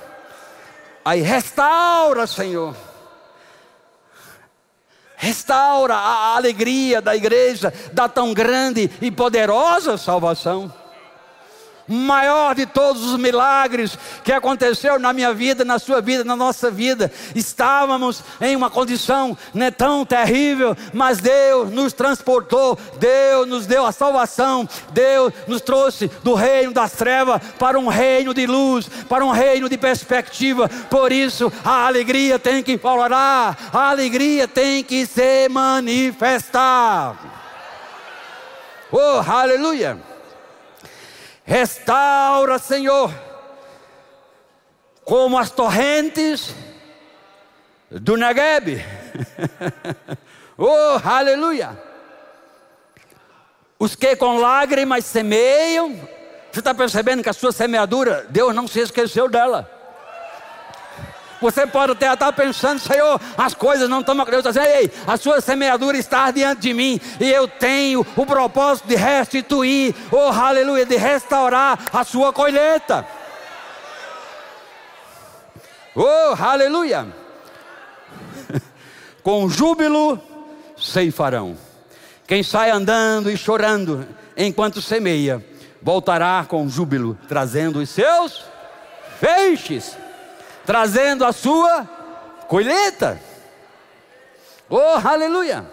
Aí 1.06 1.22
restaura, 1.22 2.26
Senhor. 2.26 2.76
Restaura 5.16 5.96
a 5.96 6.36
alegria 6.36 7.02
da 7.02 7.16
igreja, 7.16 7.74
da 7.92 8.08
tão 8.08 8.34
grande 8.34 8.90
e 9.02 9.12
poderosa 9.12 9.98
salvação. 9.98 10.74
Maior 11.88 12.54
de 12.54 12.66
todos 12.66 13.04
os 13.06 13.18
milagres 13.18 13.98
que 14.24 14.32
aconteceu 14.32 15.00
na 15.00 15.14
minha 15.14 15.34
vida, 15.34 15.64
na 15.64 15.80
sua 15.80 16.02
vida, 16.02 16.24
na 16.24 16.36
nossa 16.36 16.70
vida. 16.70 17.12
Estávamos 17.36 18.24
em 18.42 18.56
uma 18.56 18.70
condição 18.70 19.38
não 19.54 19.66
é 19.66 19.72
tão 19.72 20.06
terrível, 20.06 20.76
mas 20.94 21.20
Deus 21.20 21.72
nos 21.72 21.94
transportou, 21.94 22.78
Deus 23.00 23.48
nos 23.48 23.66
deu 23.66 23.86
a 23.86 23.92
salvação, 23.92 24.68
Deus 24.92 25.34
nos 25.48 25.62
trouxe 25.62 26.10
do 26.24 26.34
reino 26.34 26.74
das 26.74 26.92
trevas 26.94 27.42
para 27.58 27.80
um 27.80 27.88
reino 27.88 28.34
de 28.34 28.46
luz, 28.46 28.90
para 29.08 29.26
um 29.26 29.32
reino 29.32 29.70
de 29.70 29.78
perspectiva. 29.78 30.70
Por 30.90 31.12
isso, 31.12 31.52
a 31.64 31.88
alegria 31.88 32.38
tem 32.38 32.62
que 32.64 32.78
florar, 32.78 33.58
a 33.74 33.90
alegria 33.90 34.48
tem 34.48 34.84
que 34.84 35.06
se 35.06 35.48
manifestar. 35.50 37.16
Oh, 38.92 39.20
aleluia! 39.30 40.17
Restaura, 41.48 42.60
Senhor, 42.60 43.10
como 45.06 45.38
as 45.38 45.50
torrentes 45.50 46.54
do 47.90 48.18
Negueb. 48.18 48.84
oh, 50.60 51.00
aleluia! 51.06 51.82
Os 53.80 53.96
que 53.96 54.14
com 54.18 54.40
lágrimas 54.40 55.06
semeiam, 55.06 55.96
você 56.52 56.60
está 56.60 56.74
percebendo 56.74 57.24
que 57.24 57.30
a 57.30 57.34
sua 57.34 57.54
semeadura, 57.54 58.26
Deus 58.30 58.54
não 58.54 58.68
se 58.68 58.82
esqueceu 58.82 59.30
dela. 59.30 59.77
Você 61.42 61.68
pode 61.68 61.92
até 61.92 62.12
estar 62.12 62.32
pensando, 62.34 62.80
Senhor, 62.80 63.20
as 63.38 63.54
coisas 63.54 63.90
não 63.90 64.00
estão. 64.00 64.18
Deus 64.26 64.44
dizendo, 64.44 64.66
ei, 64.66 64.92
a 65.06 65.18
sua 65.18 65.40
semeadura 65.40 65.98
está 65.98 66.32
diante 66.32 66.62
de 66.62 66.74
mim, 66.74 67.00
e 67.20 67.30
eu 67.30 67.48
tenho 67.48 68.06
o 68.16 68.26
propósito 68.26 68.88
de 68.88 68.96
restituir, 68.96 69.96
oh 70.12 70.32
aleluia, 70.32 70.86
de 70.86 70.96
restaurar 70.96 71.80
a 71.94 72.04
sua 72.04 72.34
colheita. 72.34 73.08
Oh, 75.96 76.36
aleluia! 76.40 77.08
Com 79.24 79.50
júbilo 79.50 80.22
ceifarão. 80.78 81.58
Quem 82.28 82.44
sai 82.44 82.70
andando 82.70 83.32
e 83.32 83.38
chorando 83.38 84.06
enquanto 84.36 84.82
semeia, 84.82 85.44
voltará 85.82 86.46
com 86.48 86.68
júbilo, 86.70 87.18
trazendo 87.28 87.80
os 87.80 87.90
seus 87.90 88.44
feixes 89.20 89.98
trazendo 90.68 91.24
a 91.24 91.32
sua 91.32 91.88
colheita. 92.50 93.18
Oh, 94.70 95.00
aleluia! 95.02 95.66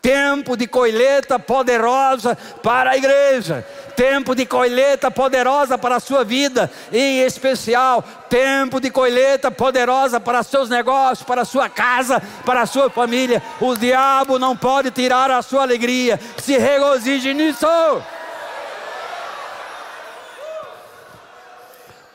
Tempo 0.00 0.56
de 0.56 0.66
colheita 0.66 1.38
poderosa 1.38 2.34
para 2.62 2.92
a 2.92 2.96
igreja, 2.96 3.66
tempo 3.94 4.34
de 4.34 4.46
colheita 4.46 5.10
poderosa 5.10 5.76
para 5.76 5.96
a 5.96 6.00
sua 6.00 6.24
vida, 6.24 6.70
em 6.90 7.20
especial, 7.20 8.02
tempo 8.30 8.80
de 8.80 8.90
colheita 8.90 9.50
poderosa 9.50 10.18
para 10.18 10.42
seus 10.42 10.70
negócios, 10.70 11.26
para 11.26 11.44
sua 11.44 11.68
casa, 11.68 12.22
para 12.46 12.64
sua 12.64 12.88
família. 12.88 13.42
O 13.60 13.76
diabo 13.76 14.38
não 14.38 14.56
pode 14.56 14.90
tirar 14.90 15.30
a 15.30 15.42
sua 15.42 15.60
alegria, 15.60 16.18
se 16.38 16.56
regozije 16.56 17.34
nisso. 17.34 17.66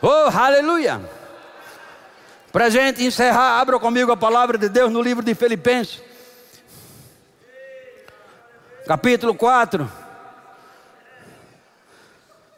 Oh, 0.02 0.30
aleluia! 0.36 1.23
Para 2.54 2.66
a 2.66 2.70
gente 2.70 3.04
encerrar, 3.04 3.60
abra 3.60 3.80
comigo 3.80 4.12
a 4.12 4.16
palavra 4.16 4.60
de 4.60 4.70
Deus 4.70 4.92
no 4.92 5.02
livro 5.02 5.24
de 5.24 5.34
Filipenses, 5.34 6.04
capítulo 8.86 9.34
4, 9.34 9.92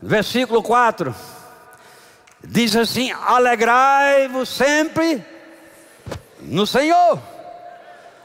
versículo 0.01 0.61
4. 0.61 1.15
Diz 2.43 2.75
assim: 2.75 3.09
Alegrai-vos 3.13 4.49
sempre 4.49 5.25
no 6.41 6.67
Senhor. 6.67 7.17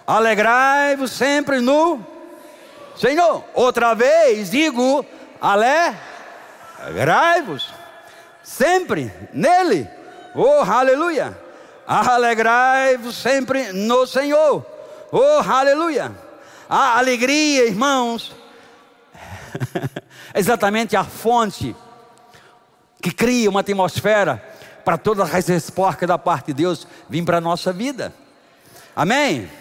Alegrai-vos 0.05 1.13
sempre 1.13 1.61
no 1.61 2.05
Senhor. 2.97 3.45
Outra 3.55 3.95
vez 3.95 4.51
digo: 4.51 5.07
alegrai-vos 6.83 7.73
sempre 8.43 9.15
nele. 9.33 9.89
Oh, 10.35 10.63
aleluia! 10.69 11.49
Alegrai-vos 11.93 13.17
sempre 13.17 13.73
no 13.73 14.07
Senhor. 14.07 14.65
Oh, 15.11 15.43
aleluia! 15.45 16.13
A 16.69 16.97
alegria, 16.97 17.67
irmãos, 17.67 18.33
é 20.33 20.39
exatamente 20.39 20.95
a 20.95 21.03
fonte 21.03 21.75
que 23.03 23.11
cria 23.11 23.51
uma 23.51 23.59
atmosfera 23.59 24.41
para 24.85 24.97
todas 24.97 25.35
as 25.35 25.49
respostas 25.49 26.07
da 26.07 26.17
parte 26.17 26.47
de 26.47 26.63
Deus 26.63 26.87
vir 27.09 27.25
para 27.25 27.39
a 27.39 27.41
nossa 27.41 27.73
vida. 27.73 28.15
Amém? 28.95 29.51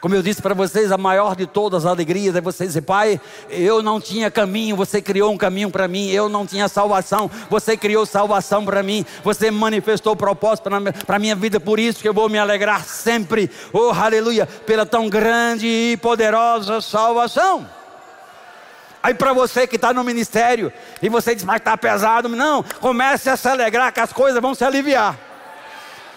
Como 0.00 0.14
eu 0.14 0.22
disse 0.22 0.40
para 0.40 0.54
vocês, 0.54 0.90
a 0.90 0.96
maior 0.96 1.36
de 1.36 1.46
todas 1.46 1.84
as 1.84 1.92
alegrias 1.92 2.34
é 2.34 2.40
você 2.40 2.66
dizer, 2.66 2.80
Pai, 2.80 3.20
eu 3.50 3.82
não 3.82 4.00
tinha 4.00 4.30
caminho, 4.30 4.74
você 4.74 5.02
criou 5.02 5.30
um 5.30 5.36
caminho 5.36 5.70
para 5.70 5.86
mim, 5.86 6.08
eu 6.08 6.26
não 6.26 6.46
tinha 6.46 6.68
salvação, 6.68 7.30
você 7.50 7.76
criou 7.76 8.06
salvação 8.06 8.64
para 8.64 8.82
mim, 8.82 9.04
você 9.22 9.50
manifestou 9.50 10.16
propósito 10.16 10.70
para 11.06 11.16
a 11.16 11.18
minha 11.18 11.36
vida, 11.36 11.60
por 11.60 11.78
isso 11.78 12.00
que 12.00 12.08
eu 12.08 12.14
vou 12.14 12.30
me 12.30 12.38
alegrar 12.38 12.82
sempre, 12.82 13.50
oh 13.74 13.90
aleluia, 13.90 14.46
pela 14.46 14.86
tão 14.86 15.06
grande 15.06 15.66
e 15.66 15.98
poderosa 15.98 16.80
salvação. 16.80 17.68
Aí 19.02 19.12
para 19.12 19.34
você 19.34 19.66
que 19.66 19.76
está 19.76 19.92
no 19.92 20.02
ministério 20.02 20.72
e 21.02 21.10
você 21.10 21.34
diz, 21.34 21.44
mas 21.44 21.56
está 21.56 21.76
pesado, 21.76 22.26
não, 22.26 22.62
comece 22.80 23.28
a 23.28 23.36
se 23.36 23.48
alegrar 23.48 23.92
que 23.92 24.00
as 24.00 24.14
coisas 24.14 24.40
vão 24.40 24.54
se 24.54 24.64
aliviar 24.64 25.29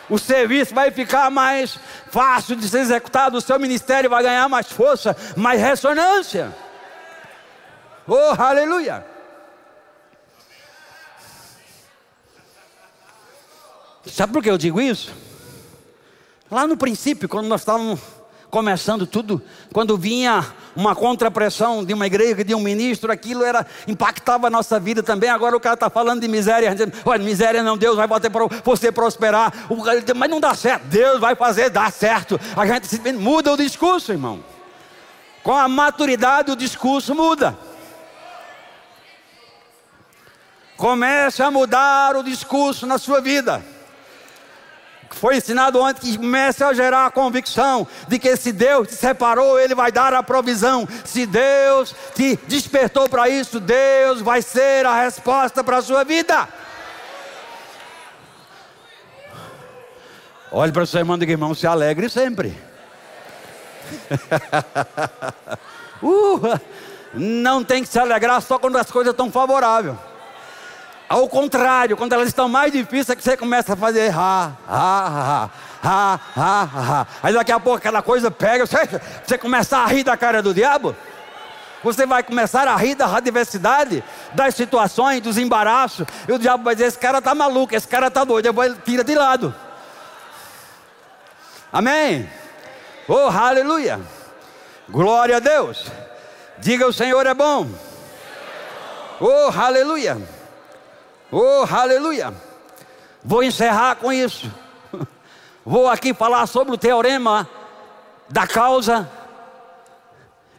o 0.10 0.18
serviço 0.18 0.74
vai 0.74 0.92
ficar 0.92 1.30
mais 1.30 1.80
fácil 2.12 2.56
de 2.56 2.68
ser 2.68 2.80
executado, 2.80 3.38
o 3.38 3.42
seu 3.42 3.60
ministério 3.60 4.10
vai 4.10 4.24
ganhar 4.24 4.48
mais 4.50 4.72
força, 4.72 5.16
mais 5.36 5.62
ressonância. 5.62 6.54
Oh, 8.08 8.42
aleluia! 8.42 9.06
Sabe 14.06 14.34
por 14.34 14.44
que 14.44 14.50
eu 14.50 14.58
digo 14.58 14.82
isso? 14.82 15.14
Lá 16.52 16.68
no 16.68 16.78
princípio, 16.78 17.30
quando 17.30 17.48
nós 17.48 17.62
estávamos 17.62 18.00
começando 18.54 19.08
tudo, 19.08 19.42
quando 19.74 19.98
vinha 19.98 20.46
uma 20.76 20.96
contrapressão 20.96 21.84
de 21.84 21.92
uma 21.92 22.06
igreja, 22.06 22.44
de 22.44 22.54
um 22.54 22.60
ministro, 22.60 23.12
aquilo 23.12 23.44
era 23.44 23.66
impactava 23.88 24.46
a 24.46 24.50
nossa 24.52 24.80
vida 24.80 25.02
também. 25.02 25.28
Agora 25.28 25.58
o 25.58 25.60
cara 25.60 25.74
está 25.74 25.90
falando 25.90 26.22
de 26.22 26.28
miséria, 26.28 26.70
dizendo, 26.70 26.94
olha, 27.04 27.24
miséria 27.24 27.64
não, 27.64 27.76
Deus 27.76 27.96
vai 27.96 28.08
fazer 28.08 28.30
para 28.30 28.46
você 28.64 28.92
prosperar. 28.92 29.52
Mas 30.16 30.30
não 30.30 30.40
dá 30.40 30.54
certo, 30.54 30.84
Deus 30.84 31.20
vai 31.20 31.34
fazer 31.36 31.72
dar 31.72 31.92
certo. 31.92 32.40
A 32.56 32.64
gente 32.68 33.12
muda 33.14 33.54
o 33.54 33.58
discurso, 33.58 34.12
irmão. 34.12 34.44
Com 35.42 35.54
a 35.54 35.68
maturidade 35.68 36.52
o 36.52 36.56
discurso 36.56 37.16
muda. 37.16 37.58
Comece 40.78 41.42
a 41.42 41.50
mudar 41.50 42.16
o 42.16 42.22
discurso 42.22 42.86
na 42.86 43.00
sua 43.00 43.20
vida 43.20 43.73
foi 45.14 45.38
ensinado 45.38 45.84
antes 45.84 46.02
que 46.04 46.18
comece 46.18 46.64
a 46.64 46.74
gerar 46.74 47.06
a 47.06 47.12
convicção 47.12 47.88
de 48.08 48.20
que 48.20 48.36
se 48.36 48.52
Deus 48.52 48.88
te 48.88 48.96
separou, 48.96 49.60
Ele 49.60 49.74
vai 49.74 49.92
dar 49.92 50.14
a 50.14 50.22
provisão. 50.22 50.88
Se 51.06 51.26
Deus 51.26 51.96
te 52.14 52.38
despertou 52.48 53.08
para 53.08 53.30
isso, 53.30 53.60
Deus 53.60 54.22
vai 54.22 54.42
ser 54.42 54.86
a 54.86 55.02
resposta 55.04 55.64
para 55.64 55.78
a 55.78 55.82
sua 55.82 56.04
vida. 56.04 56.48
Olhe 60.52 60.72
para 60.72 60.84
o 60.84 60.88
seu 60.88 61.00
irmão 61.00 61.16
e 61.16 61.20
diga, 61.20 61.32
irmão, 61.32 61.56
se 61.56 61.66
alegre 61.66 62.10
sempre. 62.10 62.56
uh, 66.04 66.60
não 67.14 67.64
tem 67.64 67.82
que 67.82 67.90
se 67.90 67.98
alegrar 67.98 68.42
só 68.42 68.60
quando 68.60 68.78
as 68.78 68.92
coisas 68.92 69.12
estão 69.12 69.32
favoráveis. 69.32 69.96
Ao 71.08 71.28
contrário, 71.28 71.96
quando 71.96 72.14
elas 72.14 72.30
estão 72.30 72.48
mais 72.50 72.72
difíceis, 72.72 73.10
é 73.10 73.16
que 73.16 73.24
você 73.24 73.38
começa 73.38 73.74
a 73.74 73.76
fazer 73.76 74.12
ha, 74.16 74.52
ha, 74.68 75.50
ha, 75.84 75.90
ha, 75.90 76.20
ha, 76.36 76.70
ha. 76.74 77.08
Aí 77.22 77.34
daqui 77.34 77.52
a 77.52 77.60
pouco 77.60 77.78
aquela 77.78 78.02
coisa 78.02 78.32
pega, 78.32 78.66
você, 78.66 78.78
você 79.24 79.38
começa 79.38 79.78
a 79.78 79.86
rir 79.86 80.04
da 80.04 80.18
cara 80.18 80.42
do 80.42 80.54
diabo. 80.54 80.96
Você 81.84 82.06
vai 82.06 82.24
começar 82.24 82.66
a 82.68 82.76
rir 82.78 82.96
da 82.96 83.14
adversidade, 83.14 84.02
das 84.34 84.56
situações, 84.56 85.22
dos 85.22 85.38
embaraços. 85.38 86.08
E 86.28 86.32
o 86.32 86.40
diabo 86.40 86.64
vai 86.64 86.76
dizer: 86.76 86.88
esse 86.88 86.98
cara 86.98 87.18
está 87.18 87.36
maluco, 87.36 87.76
esse 87.76 87.88
cara 87.88 88.08
está 88.08 88.24
doido. 88.24 88.46
Eu 88.46 88.54
vou, 88.54 88.74
tira 88.76 89.04
de 89.04 89.14
lado. 89.14 89.54
Amém? 91.72 92.30
Oh, 93.08 93.28
aleluia! 93.28 94.00
Glória 94.88 95.38
a 95.38 95.40
Deus! 95.40 95.86
Diga: 96.58 96.88
o 96.88 96.94
Senhor 96.94 97.28
é 97.28 97.34
bom. 97.34 97.68
Oh, 99.20 99.52
aleluia! 99.60 100.18
Oh, 101.36 101.66
aleluia! 101.68 102.32
Vou 103.24 103.42
encerrar 103.42 103.96
com 103.96 104.14
isso. 104.14 104.54
Vou 105.66 105.88
aqui 105.88 106.14
falar 106.14 106.46
sobre 106.46 106.76
o 106.76 106.78
teorema 106.78 107.50
da 108.30 108.46
causa 108.46 109.10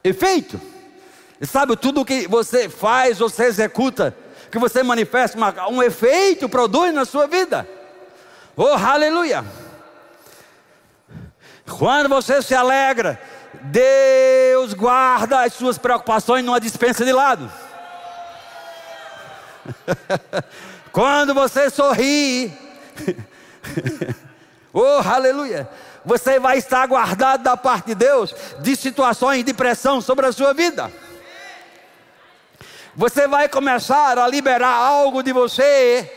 efeito. 0.02 0.60
Sabe, 1.42 1.76
tudo 1.76 2.04
que 2.04 2.26
você 2.26 2.68
faz, 2.68 3.20
você 3.20 3.44
executa, 3.44 4.16
que 4.50 4.58
você 4.58 4.82
manifesta, 4.82 5.38
um 5.70 5.80
efeito 5.80 6.48
produz 6.48 6.92
na 6.92 7.04
sua 7.04 7.28
vida. 7.28 7.68
Oh, 8.56 8.66
aleluia! 8.70 9.44
Quando 11.78 12.08
você 12.08 12.42
se 12.42 12.52
alegra, 12.52 13.20
Deus 13.62 14.74
guarda 14.74 15.42
as 15.44 15.52
suas 15.52 15.78
preocupações 15.78 16.44
numa 16.44 16.58
dispensa 16.58 17.04
de 17.04 17.12
lado. 17.12 17.48
Quando 20.92 21.34
você 21.34 21.70
sorri, 21.70 22.52
oh 24.72 25.00
aleluia, 25.04 25.68
você 26.04 26.38
vai 26.38 26.58
estar 26.58 26.86
guardado 26.86 27.42
da 27.42 27.56
parte 27.56 27.86
de 27.86 27.94
Deus 27.94 28.34
de 28.60 28.76
situações 28.76 29.44
de 29.44 29.54
pressão 29.54 30.00
sobre 30.00 30.26
a 30.26 30.32
sua 30.32 30.52
vida. 30.52 30.92
Você 32.94 33.26
vai 33.26 33.48
começar 33.48 34.18
a 34.18 34.28
liberar 34.28 34.74
algo 34.74 35.22
de 35.22 35.32
você 35.32 36.10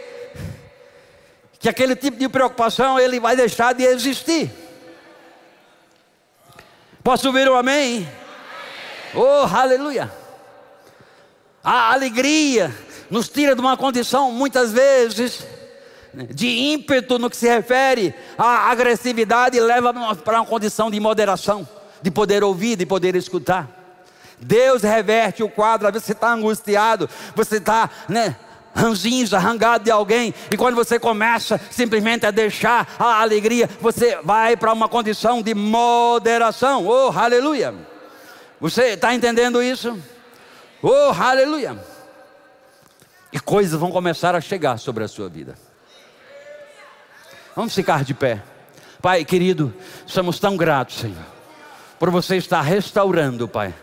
que 1.60 1.68
aquele 1.68 1.96
tipo 1.96 2.18
de 2.18 2.30
preocupação 2.30 3.00
ele 3.00 3.20
vai 3.20 3.36
deixar 3.36 3.74
de 3.74 3.84
existir. 3.84 4.52
Posso 7.04 7.28
ouvir 7.28 7.50
um 7.50 7.56
amém? 7.56 7.96
amém? 7.96 8.10
Oh, 9.16 9.48
aleluia! 9.56 10.12
A 11.64 11.94
alegria 11.94 12.72
nos 13.10 13.30
tira 13.30 13.56
de 13.56 13.62
uma 13.62 13.78
condição, 13.78 14.32
muitas 14.32 14.72
vezes, 14.72 15.46
de 16.14 16.48
ímpeto 16.48 17.20
no 17.20 17.30
que 17.30 17.38
se 17.38 17.48
refere 17.48 18.14
à 18.38 18.70
agressividade 18.70 19.60
leva 19.60 19.94
para 20.16 20.40
uma 20.40 20.46
condição 20.46 20.90
de 20.90 21.00
moderação, 21.00 21.68
de 22.02 22.10
poder 22.10 22.44
ouvir, 22.44 22.76
de 22.76 22.86
poder 22.86 23.16
escutar. 23.16 23.70
Deus 24.40 24.84
reverte 24.84 25.44
o 25.44 25.50
quadro, 25.50 25.88
às 25.88 25.94
vezes 25.94 26.06
você 26.06 26.12
está 26.12 26.32
angustiado, 26.32 27.10
você 27.36 27.58
está, 27.58 27.90
né? 28.08 28.36
ranzinhos, 28.76 29.34
arrangado 29.34 29.86
de 29.86 29.90
alguém, 29.90 30.34
e 30.52 30.56
quando 30.56 30.76
você 30.76 31.00
começa 31.00 31.60
simplesmente 31.72 32.28
a 32.28 32.32
deixar 32.32 32.88
a 33.00 33.22
alegria, 33.22 33.68
você 33.82 34.20
vai 34.24 34.56
para 34.56 34.72
uma 34.72 34.88
condição 34.88 35.42
de 35.42 35.56
moderação. 35.56 36.86
Oh, 36.86 37.12
aleluia! 37.18 37.74
Você 38.62 38.90
está 38.90 39.16
entendendo 39.16 39.64
isso? 39.64 39.98
Oh, 40.84 41.12
aleluia! 41.20 41.97
E 43.32 43.40
coisas 43.40 43.80
vão 43.80 43.92
começar 43.92 44.36
a 44.36 44.42
chegar 44.42 44.78
sobre 44.78 45.04
a 45.04 45.08
sua 45.08 45.30
vida. 45.30 45.56
Vamos 47.56 47.74
ficar 47.74 48.04
de 48.04 48.14
pé. 48.14 48.42
Pai 49.02 49.24
querido, 49.26 49.74
somos 50.06 50.40
tão 50.40 50.58
gratos, 50.58 50.98
Senhor, 50.98 51.26
por 52.00 52.10
você 52.10 52.38
estar 52.38 52.62
restaurando, 52.62 53.48
Pai, 53.48 53.74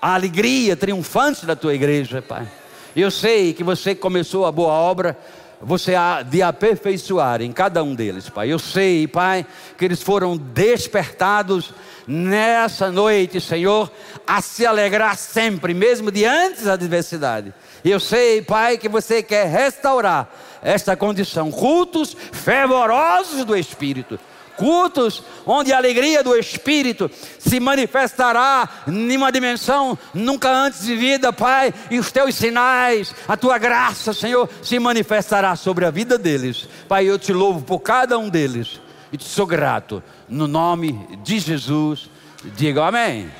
a 0.00 0.14
alegria 0.14 0.76
triunfante 0.76 1.44
da 1.44 1.56
tua 1.56 1.74
igreja, 1.74 2.22
Pai. 2.22 2.50
Eu 2.94 3.10
sei 3.10 3.52
que 3.52 3.62
você 3.62 3.94
começou 3.94 4.46
a 4.46 4.52
boa 4.52 4.72
obra, 4.72 5.16
você 5.60 5.94
há 5.94 6.22
de 6.22 6.42
aperfeiçoar 6.42 7.42
em 7.42 7.52
cada 7.52 7.82
um 7.82 7.94
deles, 7.94 8.28
Pai. 8.28 8.50
Eu 8.50 8.58
sei, 8.58 9.06
Pai, 9.06 9.44
que 9.76 9.84
eles 9.84 10.02
foram 10.02 10.36
despertados 10.36 11.74
nessa 12.06 12.90
noite, 12.90 13.40
Senhor, 13.40 13.92
a 14.26 14.40
se 14.40 14.64
alegrar 14.64 15.16
sempre, 15.16 15.74
mesmo 15.74 16.10
diante 16.10 16.62
da 16.62 16.72
adversidade. 16.72 17.52
Eu 17.84 18.00
sei, 18.00 18.40
Pai, 18.42 18.78
que 18.78 18.88
você 18.88 19.22
quer 19.22 19.46
restaurar 19.46 20.30
esta 20.62 20.96
condição, 20.96 21.50
cultos 21.50 22.16
fervorosos 22.32 23.44
do 23.44 23.56
Espírito 23.56 24.18
cultos 24.60 25.22
onde 25.46 25.72
a 25.72 25.78
alegria 25.78 26.22
do 26.22 26.36
Espírito 26.36 27.10
se 27.38 27.58
manifestará 27.58 28.68
em 28.86 29.16
uma 29.16 29.32
dimensão 29.32 29.98
nunca 30.12 30.50
antes 30.52 30.84
vivida, 30.84 31.32
Pai, 31.32 31.72
e 31.90 31.98
os 31.98 32.12
teus 32.12 32.34
sinais, 32.34 33.14
a 33.26 33.38
tua 33.38 33.56
graça, 33.56 34.12
Senhor, 34.12 34.46
se 34.62 34.78
manifestará 34.78 35.56
sobre 35.56 35.86
a 35.86 35.90
vida 35.90 36.18
deles. 36.18 36.68
Pai, 36.86 37.06
eu 37.06 37.18
te 37.18 37.32
louvo 37.32 37.62
por 37.62 37.80
cada 37.80 38.18
um 38.18 38.28
deles 38.28 38.82
e 39.10 39.16
te 39.16 39.24
sou 39.24 39.46
grato, 39.46 40.02
no 40.28 40.46
nome 40.46 41.08
de 41.22 41.38
Jesus. 41.38 42.10
Diga 42.54 42.84
amém. 42.84 43.30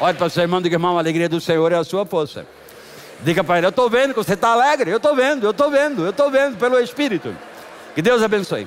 Olha 0.00 0.14
para 0.14 0.26
o 0.26 0.30
seu 0.30 0.42
irmão 0.42 0.62
diga, 0.62 0.76
irmão, 0.76 0.96
a 0.96 1.00
alegria 1.00 1.28
do 1.28 1.40
Senhor 1.40 1.70
é 1.70 1.76
a 1.76 1.84
sua 1.84 2.06
força. 2.06 2.46
Diga 3.20 3.44
para 3.44 3.58
ele, 3.58 3.66
eu 3.66 3.70
estou 3.70 3.90
vendo 3.90 4.14
que 4.14 4.24
você 4.24 4.32
está 4.32 4.48
alegre, 4.48 4.90
eu 4.90 4.96
estou 4.96 5.14
vendo, 5.14 5.44
eu 5.44 5.50
estou 5.50 5.70
vendo, 5.70 6.02
eu 6.02 6.10
estou 6.10 6.30
vendo 6.30 6.56
pelo 6.56 6.80
Espírito. 6.80 7.36
Que 7.94 8.00
Deus 8.00 8.22
abençoe. 8.22 8.66